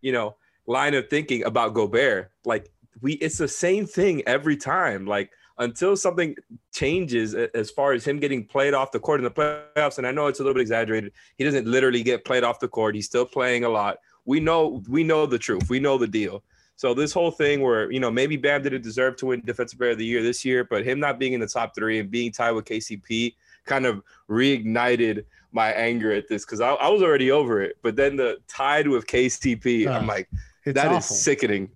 you 0.02 0.12
know, 0.12 0.36
line 0.68 0.94
of 0.94 1.10
thinking 1.10 1.44
about 1.44 1.74
Gobert. 1.74 2.32
Like 2.46 2.72
we, 3.02 3.14
it's 3.14 3.38
the 3.38 3.48
same 3.48 3.86
thing 3.86 4.22
every 4.28 4.58
time. 4.58 5.06
Like 5.06 5.32
until 5.58 5.96
something 5.96 6.36
changes 6.74 7.36
as 7.36 7.70
far 7.70 7.94
as 7.94 8.06
him 8.06 8.20
getting 8.20 8.46
played 8.46 8.74
off 8.74 8.92
the 8.92 9.00
court 9.00 9.20
in 9.20 9.24
the 9.24 9.32
playoffs, 9.32 9.98
and 9.98 10.08
I 10.08 10.12
know 10.12 10.28
it's 10.28 10.40
a 10.40 10.44
little 10.44 10.56
bit 10.56 10.62
exaggerated. 10.62 11.12
He 11.38 11.44
doesn't 11.44 11.68
literally 11.68 12.04
get 12.04 12.26
played 12.26 12.44
off 12.44 12.60
the 12.60 12.68
court. 12.68 12.96
He's 12.96 13.06
still 13.06 13.26
playing 13.26 13.64
a 13.64 13.70
lot. 13.70 13.98
We 14.26 14.40
know, 14.40 14.82
we 14.88 15.04
know 15.04 15.26
the 15.26 15.38
truth. 15.38 15.70
We 15.70 15.80
know 15.80 15.98
the 15.98 16.08
deal. 16.08 16.44
So 16.82 16.96
this 16.96 17.14
whole 17.14 17.30
thing 17.30 17.62
where 17.62 17.92
you 17.92 18.00
know 18.00 18.10
maybe 18.10 18.38
Bam 18.38 18.64
didn't 18.64 18.82
deserve 18.82 19.16
to 19.18 19.28
win 19.28 19.44
Defensive 19.46 19.78
Player 19.78 19.92
of 19.92 20.00
the 20.00 20.06
Year 20.06 20.24
this 20.24 20.44
year, 20.44 20.64
but 20.64 20.84
him 20.84 21.00
not 21.00 21.20
being 21.20 21.34
in 21.34 21.40
the 21.40 21.46
top 21.46 21.76
three 21.76 22.00
and 22.00 22.10
being 22.10 22.32
tied 22.32 22.54
with 22.54 22.66
KCP 22.66 23.36
kind 23.66 23.86
of 23.86 24.02
reignited 24.28 25.24
my 25.52 25.72
anger 25.74 26.12
at 26.12 26.28
this 26.28 26.44
because 26.44 26.60
I, 26.60 26.72
I, 26.72 26.90
was 26.90 27.04
already 27.04 27.30
over 27.30 27.62
it. 27.62 27.78
But 27.84 27.96
then 27.96 28.16
the 28.16 28.40
tied 28.48 28.88
with 28.88 29.06
KCP, 29.06 29.86
uh, 29.86 29.92
I'm 29.92 30.08
like, 30.08 30.28
that 30.66 30.88
awful. 30.88 30.98
is 30.98 31.06
sickening. 31.06 31.70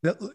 The, 0.00 0.32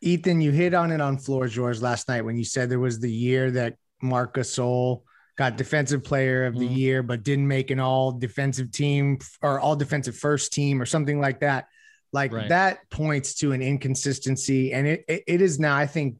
Ethan, 0.00 0.40
you 0.40 0.50
hit 0.50 0.74
on 0.74 0.90
it 0.90 1.00
on 1.00 1.16
Floor 1.16 1.46
Yours 1.46 1.80
last 1.80 2.08
night 2.08 2.22
when 2.22 2.36
you 2.36 2.42
said 2.42 2.70
there 2.70 2.80
was 2.80 2.98
the 2.98 3.12
year 3.12 3.52
that 3.52 3.76
Marc 4.02 4.34
Gasol 4.34 5.02
got 5.36 5.56
defensive 5.56 6.02
player 6.02 6.44
of 6.44 6.58
the 6.58 6.66
mm-hmm. 6.66 6.74
year, 6.74 7.02
but 7.04 7.22
didn't 7.22 7.46
make 7.46 7.70
an 7.70 7.78
all 7.78 8.10
defensive 8.10 8.72
team 8.72 9.20
or 9.42 9.60
all 9.60 9.76
defensive 9.76 10.16
first 10.16 10.52
team 10.52 10.82
or 10.82 10.86
something 10.86 11.20
like 11.20 11.38
that. 11.38 11.68
Like 12.12 12.32
right. 12.32 12.48
that 12.48 12.90
points 12.90 13.34
to 13.36 13.52
an 13.52 13.62
inconsistency, 13.62 14.72
and 14.72 14.86
it, 14.86 15.04
it, 15.08 15.24
it 15.26 15.40
is 15.40 15.60
now. 15.60 15.76
I 15.76 15.86
think 15.86 16.16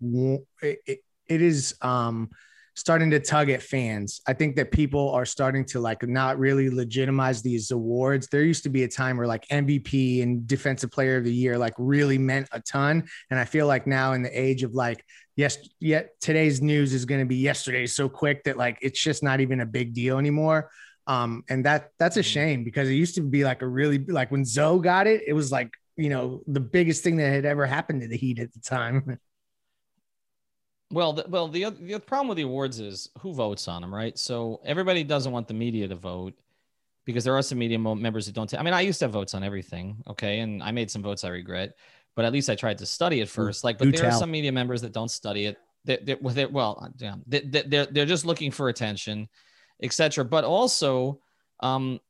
it, 0.62 1.00
it 1.26 1.42
is 1.42 1.74
um, 1.82 2.30
starting 2.74 3.10
to 3.10 3.20
tug 3.20 3.50
at 3.50 3.62
fans. 3.62 4.20
I 4.26 4.32
think 4.32 4.56
that 4.56 4.70
people 4.70 5.10
are 5.10 5.26
starting 5.26 5.64
to 5.66 5.80
like 5.80 6.06
not 6.06 6.38
really 6.38 6.70
legitimize 6.70 7.42
these 7.42 7.72
awards. 7.72 8.28
There 8.28 8.42
used 8.42 8.62
to 8.64 8.68
be 8.68 8.84
a 8.84 8.88
time 8.88 9.16
where 9.16 9.26
like 9.26 9.46
MVP 9.48 10.22
and 10.22 10.46
Defensive 10.46 10.90
Player 10.92 11.16
of 11.16 11.24
the 11.24 11.34
Year 11.34 11.58
like 11.58 11.74
really 11.76 12.18
meant 12.18 12.48
a 12.52 12.60
ton, 12.60 13.08
and 13.30 13.38
I 13.38 13.44
feel 13.44 13.66
like 13.66 13.86
now 13.86 14.12
in 14.12 14.22
the 14.22 14.40
age 14.40 14.62
of 14.62 14.74
like 14.74 15.04
yes, 15.36 15.56
yet 15.80 16.10
today's 16.20 16.60
news 16.60 16.92
is 16.92 17.04
going 17.04 17.20
to 17.20 17.26
be 17.26 17.36
yesterday 17.36 17.86
so 17.86 18.08
quick 18.08 18.44
that 18.44 18.56
like 18.56 18.78
it's 18.82 19.00
just 19.00 19.22
not 19.22 19.40
even 19.40 19.60
a 19.60 19.66
big 19.66 19.94
deal 19.94 20.18
anymore. 20.18 20.70
Um, 21.10 21.42
and 21.48 21.64
that 21.64 21.90
that's 21.98 22.16
a 22.16 22.20
mm-hmm. 22.20 22.24
shame 22.24 22.64
because 22.64 22.88
it 22.88 22.94
used 22.94 23.16
to 23.16 23.20
be 23.20 23.42
like 23.42 23.62
a 23.62 23.66
really 23.66 23.98
like 23.98 24.30
when 24.30 24.44
Zoe 24.44 24.80
got 24.80 25.08
it, 25.08 25.22
it 25.26 25.32
was 25.32 25.50
like 25.50 25.72
you 25.96 26.08
know 26.08 26.42
the 26.46 26.60
biggest 26.60 27.02
thing 27.02 27.16
that 27.16 27.32
had 27.32 27.44
ever 27.44 27.66
happened 27.66 28.02
to 28.02 28.08
the 28.08 28.16
Heat 28.16 28.38
at 28.38 28.52
the 28.52 28.60
time. 28.60 29.18
Well, 30.92 31.12
the, 31.12 31.24
well, 31.28 31.46
the 31.46 31.70
the 31.70 32.00
problem 32.00 32.26
with 32.26 32.36
the 32.36 32.42
awards 32.42 32.80
is 32.80 33.10
who 33.20 33.32
votes 33.32 33.68
on 33.68 33.80
them, 33.80 33.94
right? 33.94 34.18
So 34.18 34.60
everybody 34.64 35.04
doesn't 35.04 35.30
want 35.30 35.46
the 35.46 35.54
media 35.54 35.86
to 35.86 35.94
vote 35.94 36.34
because 37.04 37.22
there 37.22 37.36
are 37.36 37.42
some 37.42 37.58
media 37.58 37.78
members 37.78 38.26
that 38.26 38.34
don't. 38.34 38.50
T- 38.50 38.56
I 38.56 38.62
mean, 38.64 38.74
I 38.74 38.80
used 38.80 38.98
to 38.98 39.04
have 39.04 39.12
votes 39.12 39.32
on 39.32 39.44
everything, 39.44 40.02
okay, 40.08 40.40
and 40.40 40.60
I 40.60 40.72
made 40.72 40.90
some 40.90 41.00
votes 41.00 41.22
I 41.22 41.28
regret, 41.28 41.76
but 42.16 42.24
at 42.24 42.32
least 42.32 42.50
I 42.50 42.56
tried 42.56 42.78
to 42.78 42.86
study 42.86 43.20
it 43.20 43.28
first. 43.28 43.62
Like, 43.62 43.78
but 43.78 43.84
Do 43.84 43.92
there 43.92 44.08
are 44.08 44.18
some 44.18 44.32
media 44.32 44.50
members 44.50 44.82
that 44.82 44.90
don't 44.90 45.12
study 45.12 45.46
it. 45.46 45.58
They're, 45.84 46.00
they're, 46.02 46.18
well, 46.20 46.34
they're, 46.34 46.48
well, 46.48 46.92
yeah, 46.98 47.14
they, 47.24 47.40
they- 47.42 47.62
they're 47.62 47.86
they're 47.86 48.04
just 48.04 48.26
looking 48.26 48.50
for 48.50 48.68
attention, 48.68 49.28
etc. 49.82 50.24
But 50.24 50.44
also, 50.44 51.20
um, 51.60 52.00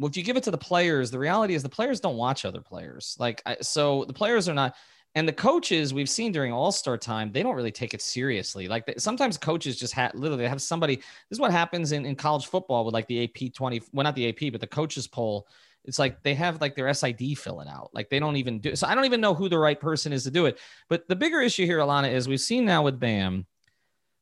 if 0.00 0.16
you 0.16 0.22
give 0.22 0.36
it 0.36 0.42
to 0.44 0.50
the 0.50 0.58
players, 0.58 1.10
the 1.10 1.18
reality 1.18 1.54
is 1.54 1.62
the 1.62 1.68
players 1.68 2.00
don't 2.00 2.16
watch 2.16 2.44
other 2.44 2.60
players. 2.60 3.16
Like, 3.18 3.42
I, 3.46 3.56
so 3.60 4.04
the 4.06 4.12
players 4.12 4.48
are 4.48 4.54
not, 4.54 4.74
and 5.14 5.28
the 5.28 5.32
coaches 5.32 5.94
we've 5.94 6.08
seen 6.08 6.32
during 6.32 6.52
All 6.52 6.72
Star 6.72 6.98
time, 6.98 7.30
they 7.30 7.42
don't 7.42 7.54
really 7.54 7.70
take 7.70 7.94
it 7.94 8.02
seriously. 8.02 8.66
Like, 8.66 8.86
they, 8.86 8.94
sometimes 8.98 9.38
coaches 9.38 9.78
just 9.78 9.94
have 9.94 10.14
literally 10.14 10.46
have 10.48 10.60
somebody. 10.60 10.96
This 10.96 11.04
is 11.32 11.40
what 11.40 11.52
happens 11.52 11.92
in, 11.92 12.04
in 12.04 12.16
college 12.16 12.46
football 12.46 12.84
with 12.84 12.94
like 12.94 13.06
the 13.06 13.24
AP 13.24 13.54
20, 13.54 13.82
well, 13.92 14.04
not 14.04 14.16
the 14.16 14.28
AP, 14.28 14.50
but 14.52 14.60
the 14.60 14.66
coaches 14.66 15.06
poll. 15.06 15.46
It's 15.84 15.98
like 15.98 16.22
they 16.22 16.34
have 16.34 16.60
like 16.60 16.74
their 16.74 16.92
SID 16.92 17.38
filling 17.38 17.68
out. 17.68 17.90
Like 17.92 18.08
they 18.08 18.18
don't 18.18 18.36
even 18.36 18.58
do 18.58 18.74
so. 18.74 18.86
I 18.86 18.94
don't 18.94 19.04
even 19.04 19.20
know 19.20 19.34
who 19.34 19.48
the 19.48 19.58
right 19.58 19.78
person 19.78 20.12
is 20.12 20.24
to 20.24 20.30
do 20.30 20.46
it. 20.46 20.58
But 20.88 21.06
the 21.08 21.16
bigger 21.16 21.40
issue 21.40 21.66
here, 21.66 21.78
Alana, 21.78 22.10
is 22.10 22.26
we've 22.26 22.40
seen 22.40 22.64
now 22.64 22.82
with 22.82 22.98
Bam, 22.98 23.46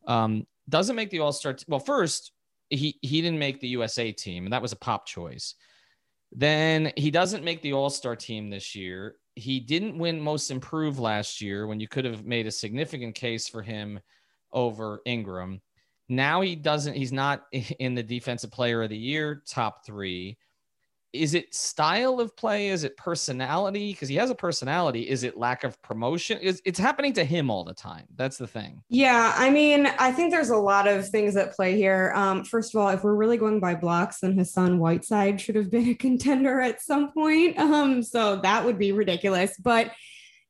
um, 0.07 0.47
doesn't 0.69 0.97
make 0.97 1.11
the 1.11 1.21
All 1.21 1.33
Star. 1.33 1.55
T- 1.55 1.65
well, 1.69 1.79
first, 1.79 2.33
he 2.73 2.99
he 3.03 3.21
didn't 3.21 3.39
make 3.39 3.61
the 3.61 3.69
USA 3.69 4.13
team, 4.13 4.45
and 4.45 4.53
that 4.53 4.63
was 4.63 4.73
a 4.73 4.77
pop 4.77 5.07
choice. 5.07 5.55
Then 6.33 6.93
he 6.97 7.11
doesn't 7.11 7.45
make 7.45 7.61
the 7.63 7.75
All 7.75 7.91
Star 7.91 8.17
team 8.17 8.49
this 8.49 8.75
year. 8.75 9.17
He 9.35 9.61
didn't 9.61 9.99
win 9.99 10.21
Most 10.21 10.51
Improved 10.51 10.99
last 10.99 11.41
year 11.41 11.67
when 11.67 11.81
you 11.81 11.89
could 11.89 12.05
have 12.05 12.25
made 12.25 12.47
a 12.47 12.53
significant 12.53 13.15
case 13.15 13.49
for 13.49 13.63
him 13.63 14.01
over 14.53 15.01
Ingram. 15.05 15.61
Now 16.09 16.41
he 16.41 16.57
doesn't. 16.57 16.95
He's 16.95 17.13
not 17.13 17.45
in 17.53 17.95
the 17.95 18.03
Defensive 18.03 18.51
Player 18.51 18.83
of 18.83 18.91
the 18.91 18.97
Year 18.97 19.43
top 19.47 19.85
three. 19.85 20.39
Is 21.13 21.35
it 21.35 21.55
style 21.55 22.21
of 22.21 22.37
play? 22.37 22.69
Is 22.69 22.85
it 22.85 22.97
personality? 22.97 23.93
Because 23.93 24.09
he 24.09 24.17
has 24.17 24.31
a 24.31 24.35
personality. 24.35 25.09
Is 25.09 25.25
it 25.25 25.37
lack 25.37 25.65
of 25.65 25.81
promotion? 25.83 26.39
It's, 26.41 26.61
it's 26.65 26.79
happening 26.79 27.13
to 27.15 27.25
him 27.25 27.51
all 27.51 27.65
the 27.65 27.75
time. 27.75 28.07
That's 28.17 28.39
the 28.39 28.47
thing. 28.47 28.83
Yeah, 28.89 29.35
I 29.37 29.51
mean, 29.51 29.87
I 29.99 30.13
think 30.13 30.31
there's 30.31 30.51
a 30.51 30.57
lot 30.57 30.89
of 30.89 31.09
things 31.09 31.37
at 31.37 31.55
play 31.55 31.77
here. 31.77 32.13
Um, 32.15 32.45
first 32.45 32.75
of 32.75 32.81
all, 32.81 32.89
if 32.89 33.05
we're 33.05 33.15
really 33.15 33.37
going 33.37 33.61
by 33.61 33.75
blocks, 33.75 34.21
then 34.21 34.37
Hassan 34.37 34.79
Whiteside 34.79 35.41
should 35.41 35.57
have 35.57 35.71
been 35.71 35.89
a 35.89 35.95
contender 36.03 36.61
at 36.61 36.81
some 36.81 37.13
point. 37.13 37.59
Um, 37.59 38.03
so 38.03 38.37
that 38.37 38.65
would 38.65 38.79
be 38.79 38.93
ridiculous. 38.93 39.57
But 39.59 39.93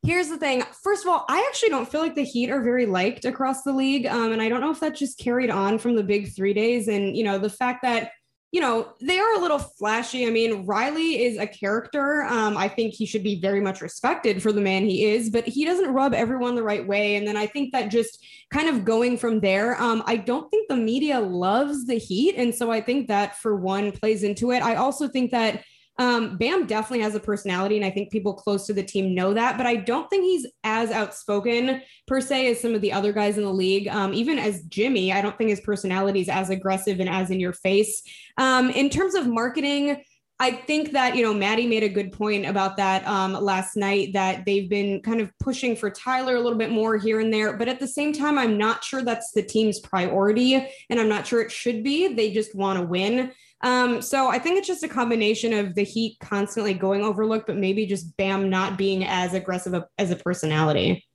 here's 0.05 0.29
the 0.29 0.39
thing. 0.39 0.63
First 0.83 1.05
of 1.05 1.11
all, 1.11 1.25
I 1.29 1.47
actually 1.49 1.71
don't 1.71 1.91
feel 1.91 2.01
like 2.01 2.15
the 2.15 2.25
Heat 2.25 2.51
are 2.51 2.63
very 2.63 2.87
liked 2.87 3.25
across 3.25 3.63
the 3.63 3.73
league. 3.73 4.07
Um, 4.07 4.33
and 4.33 4.43
I 4.43 4.49
don't 4.49 4.61
know 4.61 4.71
if 4.71 4.81
that 4.81 4.97
just 4.97 5.19
carried 5.19 5.51
on 5.51 5.79
from 5.79 5.95
the 5.95 6.03
big 6.03 6.35
three 6.35 6.55
days. 6.55 6.89
And, 6.89 7.17
you 7.17 7.25
know, 7.25 7.39
the 7.39 7.51
fact 7.51 7.83
that 7.83 8.13
you 8.53 8.61
know, 8.61 8.93
they 9.01 9.19
are 9.19 9.35
a 9.35 9.39
little 9.39 9.59
flashy. 9.59 10.27
I 10.27 10.31
mean, 10.31 10.67
Riley 10.67 11.25
is 11.25 11.39
a 11.39 11.47
character. 11.47 12.25
Um, 12.25 12.55
I 12.59 12.69
think 12.69 12.93
he 12.93 13.07
should 13.07 13.23
be 13.23 13.41
very 13.41 13.63
much 13.63 13.81
respected 13.81 14.43
for 14.43 14.53
the 14.53 14.61
man 14.61 14.85
he 14.85 15.07
is, 15.07 15.31
but 15.31 15.47
he 15.47 15.65
doesn't 15.65 15.93
rub 15.93 16.13
everyone 16.13 16.55
the 16.55 16.63
right 16.63 16.87
way. 16.87 17.17
And 17.17 17.27
then 17.27 17.39
I 17.39 17.47
think 17.47 17.73
that 17.73 17.91
just 17.91 18.23
kind 18.53 18.69
of 18.69 18.85
going 18.85 19.17
from 19.17 19.41
there, 19.41 19.81
um, 19.81 20.03
I 20.07 20.17
don't 20.17 20.51
think 20.51 20.69
the 20.69 20.77
media 20.77 21.19
loves 21.19 21.87
the 21.87 21.95
Heat. 21.95 22.35
And 22.37 22.55
so 22.55 22.71
I 22.71 22.83
think 22.83 23.09
that 23.09 23.39
for 23.39 23.57
one 23.57 23.91
plays 23.91 24.23
into 24.23 24.53
it. 24.53 24.63
I 24.63 24.75
also 24.75 25.09
think 25.09 25.31
that 25.31 25.65
um, 25.99 26.39
Bam 26.39 26.67
definitely 26.67 27.03
has 27.03 27.15
a 27.15 27.21
personality, 27.21 27.77
and 27.77 27.85
I 27.85 27.91
think 27.91 28.11
people 28.11 28.35
close 28.35 28.67
to 28.67 28.73
the 28.73 28.83
team 28.83 29.15
know 29.15 29.35
that. 29.35 29.57
But 29.57 29.67
I 29.67 29.77
don't 29.77 30.09
think 30.09 30.25
he's 30.25 30.47
as 30.65 30.91
outspoken 30.91 31.83
per 32.07 32.21
se 32.21 32.49
as 32.49 32.61
some 32.61 32.75
of 32.75 32.81
the 32.81 32.93
other 32.93 33.13
guys 33.13 33.37
in 33.37 33.45
the 33.45 33.53
league. 33.53 33.89
Um, 33.89 34.15
even 34.15 34.39
as 34.39 34.63
Jimmy, 34.65 35.13
I 35.13 35.21
don't 35.21 35.37
think 35.37 35.51
his 35.51 35.61
personality 35.61 36.21
is 36.21 36.29
as 36.29 36.51
aggressive 36.51 37.01
and 37.01 37.09
as 37.09 37.31
in 37.31 37.41
your 37.41 37.53
face. 37.53 38.03
Um, 38.39 38.71
in 38.71 38.89
terms 38.89 39.15
of 39.15 39.27
marketing, 39.27 40.03
I 40.41 40.51
think 40.51 40.91
that 40.93 41.15
you 41.15 41.23
know 41.23 41.35
Maddie 41.35 41.69
made 41.69 41.85
a 41.85 41.89
good 41.89 42.11
point 42.11 42.47
about 42.47 42.77
that 42.79 43.07
um, 43.07 43.35
last 43.35 43.77
night. 43.77 44.15
That 44.15 44.45
they've 44.47 44.69
been 44.69 45.01
kind 45.03 45.21
of 45.21 45.31
pushing 45.39 45.77
for 45.77 45.91
Tyler 45.91 46.35
a 46.35 46.41
little 46.41 46.59
bit 46.59 46.71
more 46.71 46.97
here 46.97 47.21
and 47.21 47.33
there, 47.33 47.57
but 47.57 47.69
at 47.69 47.79
the 47.79 47.87
same 47.87 48.13
time, 48.13 48.39
I'm 48.39 48.59
not 48.59 48.83
sure 48.83 49.03
that's 49.03 49.31
the 49.33 49.43
team's 49.43 49.79
priority, 49.79 50.55
and 50.55 50.99
I'm 50.99 51.09
not 51.09 51.27
sure 51.27 51.43
it 51.43 51.53
should 51.53 51.85
be. 51.85 52.15
They 52.15 52.33
just 52.33 52.55
want 52.57 52.79
to 52.79 52.85
win. 52.85 53.31
Um, 53.63 54.03
so 54.03 54.29
I 54.29 54.39
think 54.39 54.59
it's 54.59 54.67
just 54.67 54.83
a 54.83 54.89
combination 54.89 55.53
of 55.53 55.75
the 55.75 55.85
Heat 55.85 56.19
constantly 56.21 56.75
going 56.75 57.03
overlooked, 57.03 57.47
but 57.47 57.57
maybe 57.57 57.87
just 57.87 58.17
Bam 58.17 58.51
not 58.51 58.77
being 58.77 59.05
as 59.05 59.35
aggressive 59.35 59.85
as 59.99 60.11
a 60.11 60.17
personality. 60.17 61.07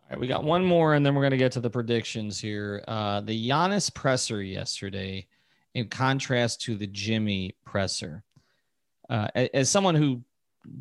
All 0.00 0.10
right, 0.10 0.20
we 0.20 0.28
got 0.28 0.44
one 0.44 0.64
more, 0.64 0.94
and 0.94 1.04
then 1.04 1.14
we're 1.14 1.22
going 1.22 1.32
to 1.32 1.36
get 1.36 1.52
to 1.52 1.60
the 1.60 1.70
predictions 1.70 2.38
here. 2.38 2.84
Uh, 2.86 3.22
the 3.22 3.48
Giannis 3.48 3.92
presser 3.92 4.40
yesterday, 4.40 5.26
in 5.74 5.88
contrast 5.88 6.62
to 6.62 6.76
the 6.76 6.86
Jimmy 6.86 7.56
presser. 7.64 8.22
Uh, 9.10 9.28
as 9.34 9.68
someone 9.68 9.96
who 9.96 10.22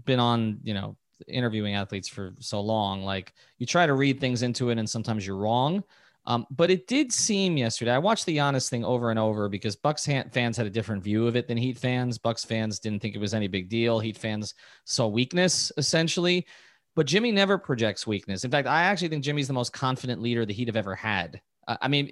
been 0.05 0.19
on, 0.19 0.59
you 0.63 0.73
know, 0.73 0.95
interviewing 1.27 1.73
athletes 1.73 2.07
for 2.07 2.33
so 2.39 2.61
long, 2.61 3.03
like 3.03 3.33
you 3.57 3.65
try 3.65 3.87
to 3.87 3.93
read 3.93 4.19
things 4.19 4.43
into 4.43 4.69
it, 4.69 4.77
and 4.77 4.87
sometimes 4.87 5.25
you're 5.25 5.37
wrong. 5.37 5.83
Um, 6.27 6.47
but 6.49 6.71
it 6.71 6.87
did 6.87 7.11
seem 7.11 7.55
yesterday. 7.55 7.91
I 7.91 7.99
watched 7.99 8.25
the 8.25 8.37
Giannis 8.37 8.69
thing 8.69 8.83
over 8.83 9.11
and 9.11 9.19
over 9.19 9.47
because 9.47 9.75
Bucks 9.75 10.05
fans 10.05 10.57
had 10.57 10.65
a 10.65 10.71
different 10.71 11.03
view 11.03 11.27
of 11.27 11.35
it 11.35 11.47
than 11.47 11.57
Heat 11.57 11.77
fans. 11.77 12.17
Bucks 12.17 12.43
fans 12.43 12.79
didn't 12.79 13.01
think 13.01 13.15
it 13.15 13.21
was 13.21 13.33
any 13.33 13.47
big 13.47 13.69
deal. 13.69 13.99
Heat 13.99 14.17
fans 14.17 14.55
saw 14.85 15.07
weakness 15.07 15.71
essentially. 15.77 16.47
But 16.95 17.07
Jimmy 17.07 17.31
never 17.31 17.57
projects 17.57 18.07
weakness. 18.07 18.43
In 18.43 18.51
fact, 18.51 18.67
I 18.67 18.83
actually 18.83 19.09
think 19.09 19.23
Jimmy's 19.23 19.47
the 19.47 19.53
most 19.53 19.73
confident 19.73 20.21
leader 20.21 20.45
the 20.45 20.53
Heat 20.53 20.69
have 20.69 20.77
ever 20.77 20.95
had. 20.95 21.41
Uh, 21.67 21.77
I 21.81 21.89
mean, 21.89 22.09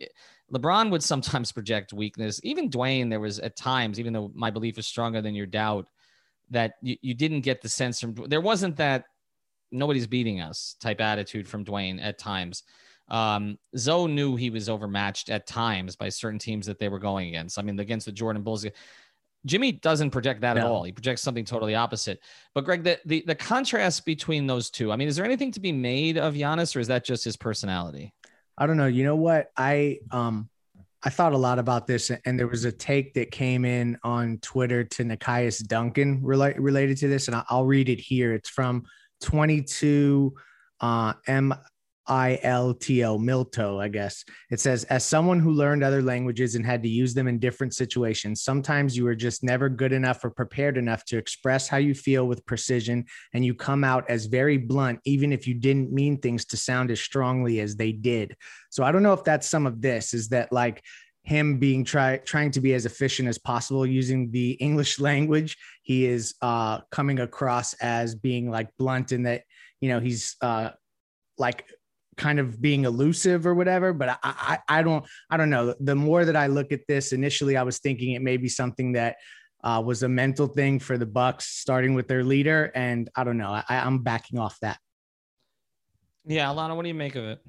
LeBron 0.53 0.91
would 0.91 1.03
sometimes 1.03 1.51
project 1.51 1.93
weakness. 1.93 2.39
Even 2.43 2.69
Dwayne, 2.69 3.09
there 3.09 3.19
was 3.19 3.39
at 3.39 3.55
times, 3.55 3.99
even 3.99 4.13
though 4.13 4.31
my 4.35 4.51
belief 4.51 4.77
is 4.77 4.85
stronger 4.85 5.21
than 5.21 5.35
your 5.35 5.45
doubt, 5.45 5.87
that 6.49 6.73
you, 6.81 6.97
you 7.01 7.13
didn't 7.13 7.41
get 7.41 7.61
the 7.61 7.69
sense 7.69 7.99
from 7.99 8.13
there 8.27 8.41
wasn't 8.41 8.75
that 8.75 9.05
nobody's 9.71 10.05
beating 10.05 10.41
us 10.41 10.75
type 10.79 11.01
attitude 11.01 11.47
from 11.47 11.65
Dwayne 11.65 12.03
at 12.03 12.19
times. 12.19 12.63
Um, 13.09 13.57
Zoe 13.77 14.11
knew 14.11 14.35
he 14.35 14.49
was 14.49 14.69
overmatched 14.69 15.29
at 15.29 15.45
times 15.45 15.95
by 15.95 16.09
certain 16.09 16.39
teams 16.39 16.65
that 16.65 16.79
they 16.79 16.89
were 16.89 16.99
going 16.99 17.29
against. 17.29 17.59
I 17.59 17.61
mean, 17.61 17.79
against 17.79 18.05
the 18.05 18.11
Jordan 18.11 18.43
Bulls. 18.43 18.65
Jimmy 19.45 19.73
doesn't 19.73 20.11
project 20.11 20.41
that 20.41 20.57
at 20.57 20.63
all. 20.63 20.83
He 20.83 20.93
projects 20.93 21.21
something 21.21 21.43
totally 21.43 21.75
opposite. 21.75 22.21
But 22.55 22.63
Greg, 22.63 22.83
the, 22.83 22.97
the 23.05 23.23
the 23.27 23.35
contrast 23.35 24.05
between 24.05 24.47
those 24.47 24.69
two, 24.69 24.91
I 24.91 24.95
mean, 24.95 25.09
is 25.09 25.17
there 25.17 25.25
anything 25.25 25.51
to 25.51 25.59
be 25.59 25.73
made 25.73 26.17
of 26.17 26.33
Giannis, 26.33 26.75
or 26.75 26.79
is 26.79 26.87
that 26.87 27.03
just 27.03 27.25
his 27.25 27.35
personality? 27.35 28.13
I 28.57 28.67
don't 28.67 28.77
know. 28.77 28.87
You 28.87 29.03
know 29.03 29.17
what? 29.17 29.51
I 29.57 29.99
um 30.11 30.49
I 31.03 31.09
thought 31.09 31.33
a 31.33 31.37
lot 31.37 31.59
about 31.59 31.85
this, 31.85 32.09
and 32.25 32.39
there 32.39 32.47
was 32.47 32.63
a 32.63 32.71
take 32.71 33.13
that 33.15 33.31
came 33.31 33.65
in 33.65 33.97
on 34.03 34.37
Twitter 34.37 34.85
to 34.85 35.03
Nekias 35.03 35.61
Duncan 35.67 36.21
rela- 36.21 36.55
related 36.57 36.97
to 36.97 37.09
this, 37.09 37.27
and 37.27 37.43
I'll 37.49 37.65
read 37.65 37.89
it 37.89 37.99
here. 37.99 38.33
It's 38.33 38.47
from 38.47 38.85
22 39.21 40.33
uh, 40.79 41.13
M 41.27 41.53
I 42.07 42.39
L 42.43 42.73
T 42.73 43.03
O 43.03 43.17
Milto, 43.17 43.81
I 43.81 43.87
guess. 43.87 44.25
It 44.51 44.59
says, 44.59 44.83
as 44.85 45.05
someone 45.05 45.39
who 45.39 45.51
learned 45.51 45.83
other 45.83 46.01
languages 46.01 46.55
and 46.55 46.65
had 46.65 46.83
to 46.83 46.89
use 46.89 47.13
them 47.13 47.27
in 47.27 47.39
different 47.39 47.73
situations, 47.73 48.43
sometimes 48.43 48.97
you 48.97 49.07
are 49.07 49.15
just 49.15 49.43
never 49.43 49.69
good 49.69 49.93
enough 49.93 50.23
or 50.25 50.29
prepared 50.29 50.77
enough 50.77 51.05
to 51.05 51.17
express 51.17 51.67
how 51.67 51.77
you 51.77 51.93
feel 51.93 52.27
with 52.27 52.45
precision, 52.45 53.05
and 53.33 53.45
you 53.45 53.53
come 53.53 53.83
out 53.83 54.09
as 54.09 54.25
very 54.25 54.57
blunt, 54.57 54.99
even 55.05 55.31
if 55.31 55.47
you 55.47 55.53
didn't 55.53 55.93
mean 55.93 56.17
things 56.17 56.45
to 56.45 56.57
sound 56.57 56.91
as 56.91 56.99
strongly 56.99 57.59
as 57.59 57.75
they 57.75 57.91
did. 57.91 58.35
So 58.69 58.83
I 58.83 58.91
don't 58.91 59.03
know 59.03 59.13
if 59.13 59.23
that's 59.23 59.47
some 59.47 59.65
of 59.65 59.81
this, 59.81 60.13
is 60.13 60.29
that 60.29 60.51
like 60.51 60.83
him 61.23 61.57
being 61.57 61.85
try 61.85 62.17
trying 62.17 62.51
to 62.51 62.59
be 62.59 62.73
as 62.73 62.85
efficient 62.85 63.29
as 63.29 63.37
possible 63.37 63.85
using 63.85 64.29
the 64.31 64.51
English 64.53 64.99
language. 64.99 65.57
He 65.81 66.05
is 66.05 66.35
uh 66.41 66.81
coming 66.91 67.19
across 67.19 67.73
as 67.75 68.13
being 68.13 68.51
like 68.51 68.67
blunt 68.77 69.13
in 69.13 69.23
that, 69.23 69.43
you 69.79 69.87
know, 69.87 70.01
he's 70.01 70.35
uh 70.41 70.71
like 71.37 71.65
kind 72.17 72.39
of 72.39 72.61
being 72.61 72.85
elusive 72.85 73.45
or 73.45 73.53
whatever 73.53 73.93
but 73.93 74.09
I, 74.09 74.17
I 74.23 74.79
i 74.79 74.83
don't 74.83 75.05
i 75.29 75.37
don't 75.37 75.49
know. 75.49 75.73
The 75.79 75.95
more 75.95 76.25
that 76.25 76.35
i 76.35 76.47
look 76.47 76.71
at 76.71 76.81
this 76.87 77.13
initially 77.13 77.57
i 77.57 77.63
was 77.63 77.79
thinking 77.79 78.13
it 78.13 78.21
may 78.21 78.37
be 78.37 78.49
something 78.49 78.93
that 78.93 79.17
uh, 79.63 79.81
was 79.83 80.03
a 80.03 80.09
mental 80.09 80.47
thing 80.47 80.77
for 80.77 80.97
the 80.97 81.05
bucks 81.05 81.45
starting 81.45 81.93
with 81.93 82.07
their 82.07 82.23
leader 82.23 82.71
and 82.75 83.09
i 83.15 83.23
don't 83.23 83.37
know. 83.37 83.51
I, 83.51 83.63
i'm 83.69 84.03
backing 84.03 84.39
off 84.39 84.59
that. 84.61 84.77
Yeah, 86.25 86.47
Alana, 86.47 86.75
what 86.75 86.83
do 86.83 86.87
you 86.87 86.93
make 86.95 87.15
of 87.15 87.25
it? 87.25 87.39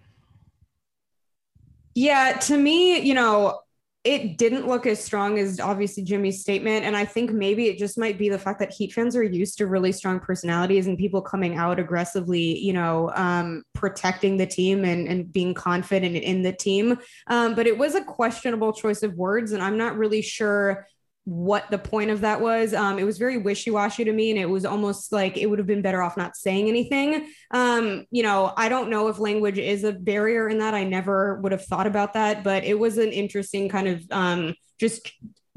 Yeah, 1.94 2.32
to 2.32 2.56
me, 2.56 3.00
you 3.00 3.14
know, 3.14 3.60
it 4.04 4.36
didn't 4.36 4.68
look 4.68 4.86
as 4.86 5.02
strong 5.02 5.38
as 5.38 5.58
obviously 5.58 6.02
Jimmy's 6.02 6.40
statement. 6.42 6.84
And 6.84 6.94
I 6.94 7.06
think 7.06 7.32
maybe 7.32 7.68
it 7.68 7.78
just 7.78 7.96
might 7.96 8.18
be 8.18 8.28
the 8.28 8.38
fact 8.38 8.58
that 8.58 8.70
Heat 8.70 8.92
fans 8.92 9.16
are 9.16 9.22
used 9.22 9.56
to 9.58 9.66
really 9.66 9.92
strong 9.92 10.20
personalities 10.20 10.86
and 10.86 10.98
people 10.98 11.22
coming 11.22 11.56
out 11.56 11.80
aggressively, 11.80 12.58
you 12.58 12.74
know, 12.74 13.10
um, 13.14 13.62
protecting 13.72 14.36
the 14.36 14.46
team 14.46 14.84
and, 14.84 15.08
and 15.08 15.32
being 15.32 15.54
confident 15.54 16.16
in 16.16 16.42
the 16.42 16.52
team. 16.52 16.98
Um, 17.28 17.54
but 17.54 17.66
it 17.66 17.78
was 17.78 17.94
a 17.94 18.04
questionable 18.04 18.74
choice 18.74 19.02
of 19.02 19.14
words. 19.14 19.52
And 19.52 19.62
I'm 19.62 19.78
not 19.78 19.96
really 19.96 20.20
sure 20.20 20.86
what 21.24 21.70
the 21.70 21.78
point 21.78 22.10
of 22.10 22.20
that 22.20 22.40
was. 22.40 22.74
Um, 22.74 22.98
it 22.98 23.04
was 23.04 23.16
very 23.16 23.38
wishy 23.38 23.70
washy 23.70 24.04
to 24.04 24.12
me, 24.12 24.30
and 24.30 24.38
it 24.38 24.48
was 24.48 24.64
almost 24.64 25.10
like 25.10 25.38
it 25.38 25.46
would 25.46 25.58
have 25.58 25.66
been 25.66 25.82
better 25.82 26.02
off 26.02 26.16
not 26.16 26.36
saying 26.36 26.68
anything. 26.68 27.28
Um, 27.50 28.06
you 28.10 28.22
know, 28.22 28.52
I 28.56 28.68
don't 28.68 28.90
know 28.90 29.08
if 29.08 29.18
language 29.18 29.58
is 29.58 29.84
a 29.84 29.92
barrier 29.92 30.48
in 30.48 30.58
that. 30.58 30.74
I 30.74 30.84
never 30.84 31.40
would 31.40 31.52
have 31.52 31.64
thought 31.64 31.86
about 31.86 32.12
that, 32.12 32.44
but 32.44 32.64
it 32.64 32.78
was 32.78 32.98
an 32.98 33.10
interesting 33.10 33.68
kind 33.68 33.88
of 33.88 34.04
um, 34.10 34.54
just 34.78 35.12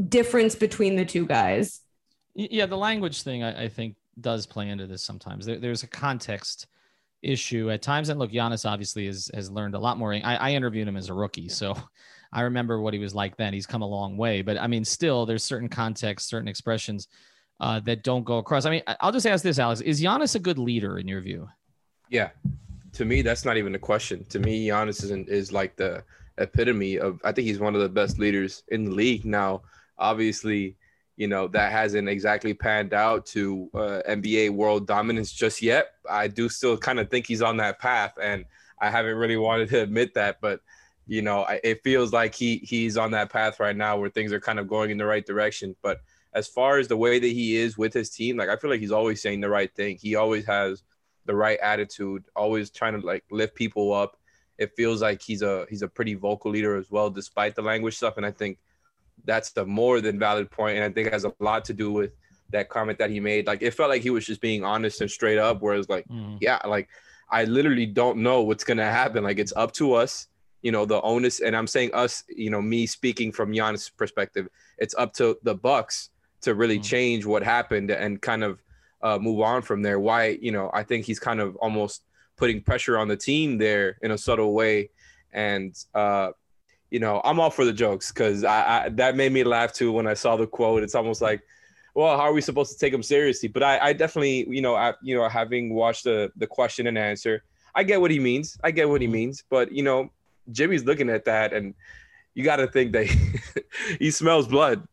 difference 0.07 0.55
between 0.55 0.95
the 0.95 1.05
two 1.05 1.25
guys. 1.25 1.81
Yeah, 2.33 2.67
the 2.67 2.77
language 2.77 3.23
thing 3.23 3.43
I, 3.43 3.63
I 3.63 3.67
think 3.67 3.95
does 4.21 4.45
play 4.45 4.69
into 4.69 4.87
this 4.87 5.03
sometimes. 5.03 5.45
There, 5.45 5.59
there's 5.59 5.83
a 5.83 5.87
context 5.87 6.67
issue 7.21 7.71
at 7.71 7.81
times, 7.81 8.09
and 8.09 8.19
look, 8.19 8.31
Giannis 8.31 8.69
obviously 8.69 9.07
has 9.07 9.29
has 9.33 9.51
learned 9.51 9.75
a 9.75 9.79
lot 9.79 9.97
more. 9.97 10.13
I, 10.13 10.21
I 10.35 10.51
interviewed 10.51 10.87
him 10.87 10.95
as 10.95 11.09
a 11.09 11.13
rookie, 11.13 11.49
so 11.49 11.75
I 12.31 12.41
remember 12.41 12.81
what 12.81 12.93
he 12.93 12.99
was 12.99 13.15
like 13.15 13.37
then. 13.37 13.53
He's 13.53 13.65
come 13.65 13.81
a 13.81 13.87
long 13.87 14.17
way, 14.17 14.41
but 14.41 14.57
I 14.57 14.67
mean, 14.67 14.83
still, 14.85 15.25
there's 15.25 15.43
certain 15.43 15.69
contexts, 15.69 16.29
certain 16.29 16.47
expressions 16.47 17.07
uh, 17.59 17.79
that 17.81 18.03
don't 18.03 18.23
go 18.23 18.37
across. 18.37 18.65
I 18.65 18.69
mean, 18.69 18.83
I'll 19.01 19.11
just 19.11 19.25
ask 19.25 19.43
this, 19.43 19.59
Alex: 19.59 19.81
Is 19.81 20.01
Giannis 20.01 20.35
a 20.35 20.39
good 20.39 20.59
leader 20.59 20.99
in 20.99 21.07
your 21.07 21.21
view? 21.21 21.47
Yeah, 22.09 22.29
to 22.93 23.05
me, 23.05 23.21
that's 23.21 23.45
not 23.45 23.57
even 23.57 23.75
a 23.75 23.79
question. 23.79 24.25
To 24.25 24.39
me, 24.39 24.67
Giannis 24.67 25.03
is 25.03 25.11
is 25.11 25.51
like 25.51 25.75
the 25.75 26.03
epitome 26.37 26.99
of. 26.99 27.19
I 27.23 27.31
think 27.31 27.47
he's 27.47 27.59
one 27.59 27.75
of 27.75 27.81
the 27.81 27.89
best 27.89 28.19
leaders 28.19 28.63
in 28.69 28.85
the 28.85 28.91
league 28.91 29.25
now. 29.25 29.63
Obviously, 29.97 30.77
you 31.15 31.27
know 31.27 31.47
that 31.47 31.71
hasn't 31.71 32.07
exactly 32.07 32.53
panned 32.53 32.93
out 32.93 33.25
to 33.27 33.69
uh, 33.73 34.01
NBA 34.07 34.51
world 34.51 34.87
dominance 34.87 35.31
just 35.31 35.61
yet. 35.61 35.87
I 36.09 36.27
do 36.27 36.47
still 36.49 36.77
kind 36.77 36.99
of 36.99 37.09
think 37.09 37.25
he's 37.25 37.41
on 37.41 37.57
that 37.57 37.79
path, 37.79 38.13
and 38.21 38.45
I 38.79 38.89
haven't 38.89 39.15
really 39.15 39.37
wanted 39.37 39.69
to 39.69 39.81
admit 39.81 40.13
that, 40.13 40.37
but 40.41 40.61
you 41.07 41.21
know, 41.21 41.45
it 41.63 41.81
feels 41.83 42.11
like 42.11 42.35
he 42.35 42.57
he's 42.57 42.97
on 42.97 43.11
that 43.11 43.31
path 43.31 43.59
right 43.59 43.75
now 43.75 43.97
where 43.97 44.09
things 44.09 44.33
are 44.33 44.39
kind 44.39 44.59
of 44.59 44.67
going 44.67 44.91
in 44.91 44.97
the 44.97 45.05
right 45.05 45.25
direction. 45.25 45.75
But 45.81 46.01
as 46.33 46.47
far 46.47 46.77
as 46.77 46.87
the 46.87 46.97
way 46.97 47.17
that 47.17 47.27
he 47.27 47.55
is 47.55 47.77
with 47.77 47.93
his 47.93 48.09
team, 48.09 48.37
like 48.37 48.49
I 48.49 48.57
feel 48.57 48.69
like 48.69 48.81
he's 48.81 48.91
always 48.91 49.21
saying 49.21 49.39
the 49.39 49.49
right 49.49 49.73
thing. 49.73 49.97
He 49.99 50.15
always 50.15 50.45
has 50.45 50.83
the 51.25 51.35
right 51.35 51.57
attitude, 51.59 52.25
always 52.35 52.69
trying 52.69 52.99
to 52.99 53.05
like 53.05 53.23
lift 53.31 53.55
people 53.55 53.93
up. 53.93 54.17
It 54.57 54.73
feels 54.75 55.01
like 55.01 55.21
he's 55.21 55.41
a 55.41 55.65
he's 55.69 55.81
a 55.81 55.87
pretty 55.87 56.13
vocal 56.13 56.51
leader 56.51 56.75
as 56.75 56.91
well, 56.91 57.09
despite 57.09 57.55
the 57.55 57.61
language 57.61 57.95
stuff. 57.95 58.17
And 58.17 58.25
I 58.25 58.31
think 58.31 58.59
that's 59.23 59.51
the 59.51 59.65
more 59.65 60.01
than 60.01 60.19
valid 60.19 60.51
point, 60.51 60.75
and 60.75 60.83
I 60.83 60.89
think 60.89 61.07
it 61.07 61.13
has 61.13 61.25
a 61.25 61.33
lot 61.39 61.63
to 61.65 61.73
do 61.73 61.91
with 61.91 62.11
that 62.49 62.67
comment 62.67 62.99
that 62.99 63.11
he 63.11 63.21
made. 63.21 63.47
Like 63.47 63.61
it 63.61 63.71
felt 63.71 63.89
like 63.89 64.01
he 64.01 64.09
was 64.09 64.25
just 64.25 64.41
being 64.41 64.65
honest 64.65 64.99
and 64.99 65.09
straight 65.09 65.37
up. 65.37 65.61
Whereas 65.61 65.87
like, 65.87 66.07
mm. 66.09 66.37
yeah, 66.41 66.59
like 66.65 66.89
I 67.29 67.45
literally 67.45 67.85
don't 67.85 68.17
know 68.17 68.41
what's 68.41 68.65
gonna 68.65 68.89
happen. 68.89 69.23
Like 69.23 69.39
it's 69.39 69.53
up 69.55 69.71
to 69.73 69.93
us 69.93 70.27
you 70.61 70.71
know 70.71 70.85
the 70.85 71.01
onus 71.01 71.39
and 71.39 71.55
i'm 71.55 71.67
saying 71.67 71.89
us 71.93 72.23
you 72.27 72.49
know 72.49 72.61
me 72.61 72.85
speaking 72.85 73.31
from 73.31 73.51
Giannis' 73.51 73.91
perspective 73.95 74.47
it's 74.77 74.95
up 74.95 75.13
to 75.13 75.37
the 75.43 75.55
bucks 75.55 76.09
to 76.41 76.55
really 76.55 76.75
mm-hmm. 76.75 76.83
change 76.83 77.25
what 77.25 77.43
happened 77.43 77.91
and 77.91 78.21
kind 78.21 78.43
of 78.43 78.61
uh, 79.01 79.17
move 79.19 79.41
on 79.41 79.61
from 79.61 79.81
there. 79.81 79.99
Why 79.99 80.37
you 80.41 80.51
know 80.51 80.69
i 80.73 80.83
think 80.83 81.05
he's 81.05 81.19
kind 81.19 81.39
of 81.39 81.55
almost 81.57 82.03
putting 82.35 82.61
pressure 82.61 82.97
on 82.97 83.07
the 83.07 83.17
team 83.17 83.57
there 83.57 83.97
in 84.01 84.11
a 84.11 84.17
subtle 84.17 84.53
way. 84.53 84.89
And 85.33 85.75
uh, 85.93 86.31
you 86.89 86.99
know 86.99 87.21
i'm 87.25 87.37
all 87.37 87.49
for 87.49 87.65
the 87.65 87.73
jokes 87.73 88.13
because 88.13 88.45
I, 88.45 88.85
I, 88.85 88.89
that 88.89 89.17
made 89.17 89.33
me 89.33 89.43
laugh 89.43 89.73
too 89.73 89.91
when 89.91 90.07
i 90.07 90.13
saw 90.13 90.35
the 90.37 90.47
quote. 90.47 90.83
It's 90.83 90.95
almost 90.95 91.21
like 91.21 91.41
well 91.93 92.15
how 92.15 92.23
are 92.23 92.33
we 92.33 92.41
supposed 92.41 92.71
to 92.71 92.79
take 92.79 92.93
him 92.93 93.03
seriously? 93.03 93.49
But 93.49 93.63
i, 93.63 93.89
I 93.89 93.93
definitely 93.93 94.47
you 94.49 94.61
know 94.61 94.75
I, 94.75 94.93
you 95.01 95.15
know 95.15 95.27
having 95.27 95.73
watched 95.73 96.05
the 96.05 96.31
the 96.37 96.47
question 96.47 96.87
and 96.87 96.97
answer 96.97 97.43
i 97.75 97.83
get 97.83 98.01
what 98.01 98.09
he 98.09 98.19
means. 98.19 98.57
I 98.63 98.71
get 98.71 98.89
what 98.89 99.01
he 99.01 99.07
mm-hmm. 99.07 99.13
means. 99.13 99.43
But 99.49 99.71
you 99.71 99.83
know 99.83 100.09
Jimmy's 100.51 100.85
looking 100.85 101.09
at 101.09 101.25
that, 101.25 101.53
and 101.53 101.73
you 102.33 102.43
got 102.43 102.57
to 102.57 102.67
think 102.67 102.93
that 102.93 103.07
he, 103.07 103.39
he 103.99 104.11
smells 104.11 104.47
blood. 104.47 104.87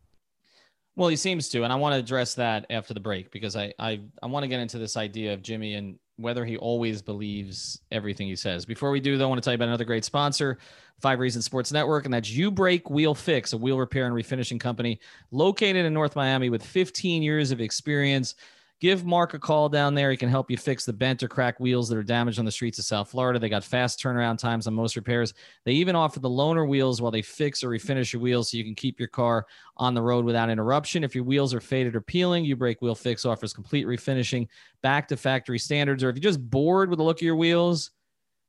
Well, 0.95 1.09
he 1.09 1.15
seems 1.17 1.49
to, 1.49 1.63
and 1.63 1.73
I 1.73 1.75
want 1.75 1.93
to 1.93 1.99
address 1.99 2.35
that 2.35 2.65
after 2.69 2.93
the 2.93 2.99
break 3.01 3.31
because 3.31 3.55
I 3.55 3.73
I, 3.77 4.01
I 4.23 4.27
want 4.27 4.43
to 4.43 4.47
get 4.47 4.59
into 4.59 4.77
this 4.77 4.95
idea 4.95 5.33
of 5.33 5.41
Jimmy 5.41 5.73
and 5.73 5.99
whether 6.17 6.45
he 6.45 6.55
always 6.55 7.01
believes 7.01 7.81
everything 7.91 8.27
he 8.27 8.35
says. 8.35 8.65
Before 8.65 8.91
we 8.91 9.01
do, 9.01 9.17
though, 9.17 9.25
I 9.25 9.27
want 9.27 9.41
to 9.41 9.43
tell 9.43 9.51
you 9.51 9.55
about 9.55 9.67
another 9.67 9.83
great 9.83 10.05
sponsor, 10.05 10.57
Five 11.01 11.19
Reasons 11.19 11.43
Sports 11.43 11.73
Network, 11.73 12.05
and 12.05 12.13
that's 12.13 12.29
U 12.31 12.49
Break 12.49 12.89
Wheel 12.89 13.13
Fix, 13.13 13.51
a 13.51 13.57
wheel 13.57 13.77
repair 13.77 14.05
and 14.05 14.15
refinishing 14.15 14.59
company 14.59 14.99
located 15.31 15.85
in 15.85 15.93
North 15.93 16.15
Miami 16.15 16.49
with 16.49 16.63
15 16.63 17.21
years 17.21 17.51
of 17.51 17.59
experience 17.59 18.35
give 18.81 19.05
Mark 19.05 19.33
a 19.33 19.39
call 19.39 19.69
down 19.69 19.95
there. 19.95 20.11
He 20.11 20.17
can 20.17 20.29
help 20.29 20.51
you 20.51 20.57
fix 20.57 20.85
the 20.85 20.93
bent 20.93 21.23
or 21.23 21.27
cracked 21.27 21.59
wheels 21.59 21.89
that 21.89 21.97
are 21.97 22.03
damaged 22.03 22.39
on 22.39 22.45
the 22.45 22.51
streets 22.51 22.77
of 22.77 22.85
South 22.85 23.09
Florida. 23.09 23.39
They 23.39 23.49
got 23.49 23.63
fast 23.63 23.99
turnaround 23.99 24.37
times 24.37 24.67
on 24.67 24.73
most 24.73 24.95
repairs. 24.95 25.33
They 25.63 25.71
even 25.73 25.95
offer 25.95 26.19
the 26.19 26.29
loaner 26.29 26.67
wheels 26.67 27.01
while 27.01 27.11
they 27.11 27.21
fix 27.21 27.63
or 27.63 27.69
refinish 27.69 28.13
your 28.13 28.21
wheels 28.21 28.51
so 28.51 28.57
you 28.57 28.63
can 28.63 28.75
keep 28.75 28.99
your 28.99 29.07
car 29.07 29.45
on 29.77 29.93
the 29.93 30.01
road 30.01 30.25
without 30.25 30.49
interruption. 30.49 31.03
If 31.03 31.15
your 31.15 31.23
wheels 31.23 31.53
are 31.53 31.61
faded 31.61 31.95
or 31.95 32.01
peeling, 32.01 32.45
U 32.45 32.55
Break 32.55 32.81
Wheel 32.81 32.95
Fix 32.95 33.25
offers 33.25 33.53
complete 33.53 33.87
refinishing 33.87 34.47
back 34.81 35.07
to 35.07 35.17
factory 35.17 35.59
standards. 35.59 36.03
Or 36.03 36.09
if 36.09 36.15
you're 36.15 36.21
just 36.21 36.49
bored 36.49 36.89
with 36.89 36.97
the 36.97 37.03
look 37.03 37.17
of 37.17 37.23
your 37.23 37.35
wheels, 37.35 37.91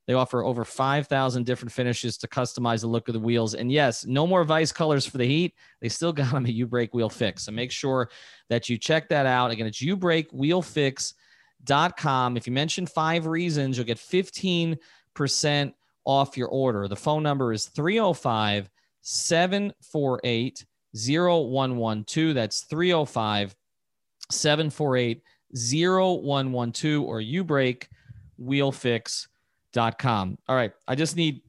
they 0.06 0.14
offer 0.14 0.44
over 0.44 0.64
5,000 0.64 1.44
different 1.44 1.72
finishes 1.72 2.16
to 2.18 2.28
customize 2.28 2.82
the 2.82 2.86
look 2.86 3.08
of 3.08 3.14
the 3.14 3.20
wheels. 3.20 3.54
And 3.54 3.72
yes, 3.72 4.06
no 4.06 4.24
more 4.26 4.44
Vice 4.44 4.72
colors 4.72 5.04
for 5.04 5.18
the 5.18 5.26
heat. 5.26 5.54
They 5.80 5.88
still 5.88 6.12
got 6.12 6.32
them 6.32 6.46
at 6.46 6.52
U 6.52 6.66
Break 6.66 6.94
Wheel 6.94 7.10
Fix. 7.10 7.42
So 7.44 7.52
make 7.52 7.72
sure 7.72 8.10
that 8.48 8.68
you 8.68 8.78
check 8.78 9.08
that 9.08 9.26
out. 9.26 9.50
Again, 9.50 9.66
it's 9.66 9.82
ubreakwheelfix.com. 9.82 12.36
If 12.36 12.46
you 12.46 12.52
mention 12.52 12.86
five 12.86 13.26
reasons, 13.26 13.76
you'll 13.76 13.86
get 13.86 13.98
15% 13.98 15.74
off 16.04 16.36
your 16.36 16.48
order. 16.48 16.86
The 16.86 16.94
phone 16.94 17.24
number 17.24 17.52
is 17.52 17.66
305 17.66 18.70
748 19.02 20.64
0112. 20.94 22.34
That's 22.34 22.62
305 22.62 23.56
748 24.30 25.22
0112 25.52 27.04
or 27.04 27.20
U 27.20 27.44
Break 27.44 27.88
Wheel 28.38 28.70
Fix 28.70 29.26
com. 29.98 30.38
All 30.48 30.56
right. 30.56 30.72
I 30.88 30.94
just 30.94 31.16
need 31.16 31.42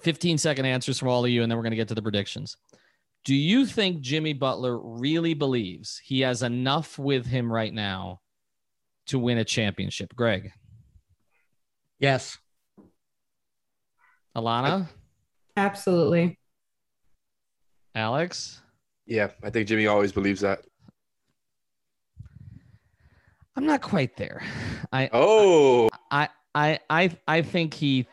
15 0.00 0.38
second 0.38 0.64
answers 0.64 0.98
from 0.98 1.08
all 1.08 1.24
of 1.24 1.30
you, 1.30 1.42
and 1.42 1.50
then 1.50 1.58
we're 1.58 1.64
going 1.64 1.72
to 1.72 1.76
get 1.76 1.88
to 1.88 1.94
the 1.94 2.02
predictions. 2.02 2.56
Do 3.24 3.34
you 3.34 3.66
think 3.66 4.00
Jimmy 4.00 4.32
Butler 4.32 4.78
really 4.78 5.34
believes 5.34 6.00
he 6.02 6.20
has 6.20 6.42
enough 6.42 6.98
with 6.98 7.26
him 7.26 7.52
right 7.52 7.72
now 7.72 8.20
to 9.06 9.18
win 9.18 9.38
a 9.38 9.44
championship? 9.44 10.14
Greg? 10.14 10.52
Yes. 11.98 12.38
Alana? 14.34 14.88
Absolutely. 15.56 16.38
Alex? 17.94 18.62
Yeah, 19.04 19.30
I 19.42 19.50
think 19.50 19.68
Jimmy 19.68 19.86
always 19.86 20.12
believes 20.12 20.40
that. 20.40 20.60
I'm 23.56 23.66
not 23.66 23.82
quite 23.82 24.16
there. 24.16 24.42
I 24.92 25.10
oh 25.12 25.90
I 26.10 26.22
I 26.22 26.28
I 26.54 26.80
I 26.88 27.16
I 27.26 27.42
think 27.42 27.74
he 27.74 28.06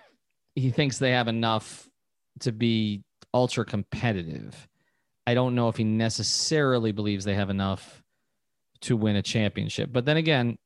he 0.55 0.71
thinks 0.71 0.97
they 0.97 1.11
have 1.11 1.27
enough 1.27 1.89
to 2.41 2.51
be 2.51 3.03
ultra 3.33 3.65
competitive. 3.65 4.67
I 5.25 5.33
don't 5.33 5.55
know 5.55 5.69
if 5.69 5.77
he 5.77 5.83
necessarily 5.83 6.91
believes 6.91 7.25
they 7.25 7.35
have 7.35 7.49
enough 7.49 8.03
to 8.81 8.95
win 8.95 9.15
a 9.15 9.21
championship. 9.21 9.91
But 9.91 10.05
then 10.05 10.17
again, 10.17 10.57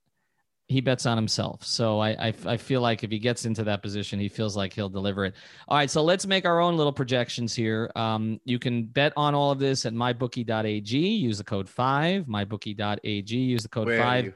he 0.67 0.81
bets 0.81 1.05
on 1.05 1.17
himself. 1.17 1.65
So 1.65 1.99
I, 1.99 2.09
I, 2.09 2.33
I 2.45 2.57
feel 2.57 2.81
like 2.81 3.03
if 3.03 3.11
he 3.11 3.19
gets 3.19 3.45
into 3.45 3.63
that 3.65 3.81
position, 3.81 4.19
he 4.19 4.29
feels 4.29 4.55
like 4.55 4.73
he'll 4.73 4.89
deliver 4.89 5.25
it. 5.25 5.33
All 5.67 5.77
right, 5.77 5.89
so 5.89 6.01
let's 6.03 6.25
make 6.25 6.45
our 6.45 6.61
own 6.61 6.77
little 6.77 6.93
projections 6.93 7.53
here. 7.53 7.91
Um, 7.95 8.39
you 8.45 8.57
can 8.57 8.85
bet 8.85 9.11
on 9.17 9.35
all 9.35 9.51
of 9.51 9.59
this 9.59 9.85
at 9.85 9.93
mybookie.ag. 9.93 10.97
Use 10.97 11.37
the 11.37 11.43
code 11.43 11.67
five. 11.67 12.25
Mybookie.ag. 12.25 13.35
Use 13.35 13.63
the 13.63 13.69
code 13.69 13.87
Where 13.87 14.01
five. 14.01 14.33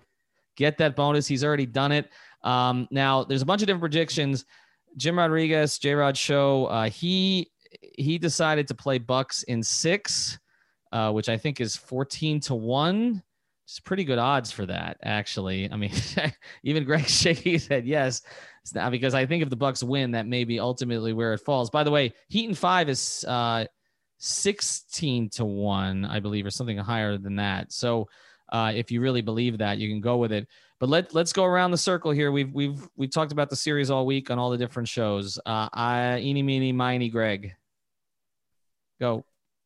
Get 0.58 0.78
that 0.78 0.96
bonus. 0.96 1.28
He's 1.28 1.44
already 1.44 1.66
done 1.66 1.92
it. 1.92 2.10
Um, 2.46 2.88
now, 2.92 3.24
there's 3.24 3.42
a 3.42 3.46
bunch 3.46 3.62
of 3.62 3.68
different 3.68 3.82
predictions. 3.82 4.46
Jim 4.96 5.18
Rodriguez, 5.18 5.78
J 5.78 5.94
Rod 5.94 6.16
Show, 6.16 6.68
uh, 6.68 6.90
he 6.90 7.52
he 7.98 8.18
decided 8.18 8.68
to 8.70 8.76
play 8.76 8.98
Bucks 8.98 9.44
in 9.44 9.62
six, 9.62 10.40
uh, 10.94 11.12
which 11.12 11.28
I 11.28 11.38
think 11.38 11.60
is 11.60 11.76
14 11.76 12.40
to 12.42 12.56
one. 12.56 13.22
It's 13.66 13.80
pretty 13.80 14.04
good 14.04 14.20
odds 14.20 14.52
for 14.52 14.66
that, 14.68 14.98
actually. 15.04 15.70
I 15.70 15.76
mean, 15.76 15.92
even 16.64 16.86
Greg 16.86 17.06
Shaky 17.08 17.58
said 17.58 17.86
yes, 17.86 18.22
because 18.92 19.14
I 19.14 19.26
think 19.26 19.44
if 19.44 19.50
the 19.50 19.56
Bucks 19.56 19.84
win, 19.84 20.12
that 20.12 20.28
may 20.28 20.44
be 20.44 20.60
ultimately 20.60 21.14
where 21.14 21.34
it 21.34 21.40
falls. 21.40 21.70
By 21.70 21.84
the 21.84 21.92
way, 21.92 22.14
Heat 22.30 22.48
and 22.48 22.58
five 22.58 22.88
is 22.88 23.26
uh, 23.28 23.66
16 24.20 25.30
to 25.32 25.46
one, 25.46 26.06
I 26.06 26.20
believe, 26.20 26.46
or 26.46 26.52
something 26.52 26.78
higher 26.78 27.18
than 27.18 27.38
that. 27.38 27.74
So 27.74 28.08
uh, 28.52 28.72
if 28.76 28.92
you 28.92 29.02
really 29.02 29.22
believe 29.22 29.58
that, 29.58 29.80
you 29.80 29.90
can 29.90 30.00
go 30.00 30.18
with 30.18 30.32
it. 30.32 30.48
But 30.80 30.90
let 30.90 31.14
let's 31.16 31.32
go 31.32 31.46
around 31.46 31.72
the 31.72 31.78
circle 31.78 32.12
here. 32.12 32.32
We've 32.32 32.52
we've 32.54 32.88
we've 32.96 33.12
talked 33.12 33.32
about 33.32 33.50
the 33.50 33.56
series 33.56 33.90
all 33.90 34.06
week 34.06 34.30
on 34.30 34.38
all 34.40 34.50
the 34.50 34.58
different 34.58 34.90
shows. 34.90 35.40
Uh, 35.46 35.70
I 35.74 36.20
eeny 36.20 36.44
meeny 36.44 36.72
miny 36.72 37.10
Greg. 37.10 37.54
Go. 39.00 39.26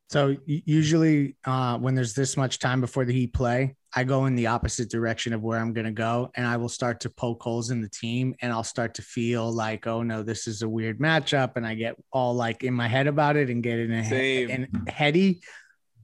So 0.09 0.35
usually 0.45 1.35
uh, 1.45 1.77
when 1.77 1.93
there's 1.93 2.15
this 2.15 2.35
much 2.35 2.57
time 2.57 2.81
before 2.81 3.05
the 3.05 3.13
Heat 3.13 3.31
play, 3.31 3.75
I 3.93 4.03
go 4.03 4.25
in 4.25 4.33
the 4.35 4.47
opposite 4.47 4.89
direction 4.89 5.33
of 5.33 5.43
where 5.43 5.59
I'm 5.59 5.71
going 5.71 5.85
to 5.85 5.91
go, 5.91 6.31
and 6.33 6.47
I 6.47 6.57
will 6.57 6.69
start 6.69 6.99
to 7.01 7.11
poke 7.11 7.43
holes 7.43 7.69
in 7.69 7.79
the 7.79 7.89
team, 7.89 8.33
and 8.41 8.51
I'll 8.51 8.63
start 8.63 8.95
to 8.95 9.03
feel 9.03 9.51
like, 9.51 9.85
oh 9.85 10.01
no, 10.01 10.23
this 10.23 10.47
is 10.47 10.63
a 10.63 10.69
weird 10.69 10.99
matchup, 10.99 11.57
and 11.57 11.65
I 11.65 11.75
get 11.75 11.95
all 12.11 12.33
like 12.33 12.63
in 12.63 12.73
my 12.73 12.87
head 12.87 13.05
about 13.05 13.35
it 13.35 13.51
and 13.51 13.61
get 13.61 13.77
in 13.77 13.91
a, 13.91 14.03
he- 14.03 14.09
in 14.51 14.67
heady. 14.87 15.41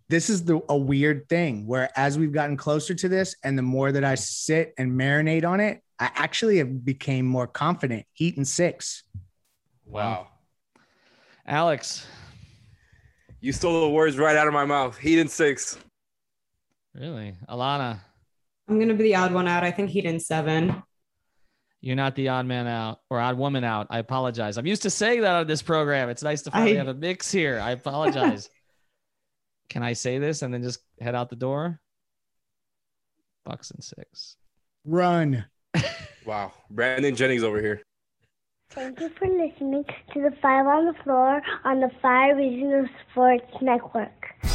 This 0.09 0.29
is 0.29 0.43
the 0.43 0.61
a 0.69 0.77
weird 0.77 1.27
thing 1.29 1.65
where 1.65 1.89
as 1.95 2.17
we've 2.17 2.31
gotten 2.31 2.57
closer 2.57 2.93
to 2.93 3.09
this 3.09 3.35
and 3.43 3.57
the 3.57 3.63
more 3.63 3.91
that 3.91 4.03
I 4.03 4.15
sit 4.15 4.73
and 4.77 4.91
marinate 4.91 5.45
on 5.45 5.59
it, 5.59 5.81
I 5.99 6.11
actually 6.13 6.57
have 6.57 6.85
became 6.85 7.25
more 7.25 7.47
confident. 7.47 8.05
Heat 8.13 8.37
and 8.37 8.47
six. 8.47 9.03
Wow. 9.85 10.27
Alex. 11.47 12.05
You 13.39 13.51
stole 13.51 13.81
the 13.81 13.89
words 13.89 14.17
right 14.17 14.35
out 14.35 14.47
of 14.47 14.53
my 14.53 14.65
mouth. 14.65 14.97
Heat 14.97 15.19
and 15.19 15.29
six. 15.29 15.77
Really? 16.93 17.35
Alana. 17.49 17.99
I'm 18.67 18.79
gonna 18.79 18.93
be 18.93 19.03
the 19.03 19.15
odd 19.15 19.33
one 19.33 19.47
out. 19.47 19.63
I 19.63 19.71
think 19.71 19.89
Heat 19.89 20.05
in 20.05 20.19
seven. 20.19 20.81
You're 21.81 21.95
not 21.95 22.15
the 22.15 22.29
odd 22.29 22.47
man 22.47 22.65
out 22.65 23.01
or 23.11 23.19
odd 23.19 23.37
woman 23.37 23.63
out. 23.63 23.87
I 23.91 23.99
apologize. 23.99 24.57
I'm 24.57 24.65
used 24.65 24.81
to 24.83 24.89
saying 24.89 25.21
that 25.21 25.35
on 25.35 25.47
this 25.47 25.61
program. 25.61 26.09
It's 26.09 26.23
nice 26.23 26.41
to 26.43 26.51
finally 26.51 26.73
I... 26.73 26.77
have 26.77 26.87
a 26.87 26.93
mix 26.95 27.31
here. 27.31 27.59
I 27.59 27.71
apologize. 27.71 28.49
Can 29.69 29.83
I 29.83 29.93
say 29.93 30.19
this 30.19 30.41
and 30.41 30.53
then 30.53 30.63
just 30.63 30.79
head 30.99 31.15
out 31.15 31.29
the 31.29 31.35
door? 31.35 31.79
Bucks 33.45 33.71
and 33.71 33.83
six. 33.83 34.37
Run. 34.85 35.45
wow. 36.25 36.53
Brandon 36.69 37.15
Jennings 37.15 37.43
over 37.43 37.61
here. 37.61 37.81
Thank 38.71 38.99
you 38.99 39.09
for 39.17 39.27
listening 39.27 39.85
to 40.13 40.21
the 40.21 40.31
Five 40.41 40.65
on 40.65 40.85
the 40.85 40.93
Floor 41.03 41.41
on 41.63 41.79
the 41.79 41.91
Five 42.01 42.37
Reasons 42.37 42.89
Sports 43.11 43.53
Network. 43.61 44.54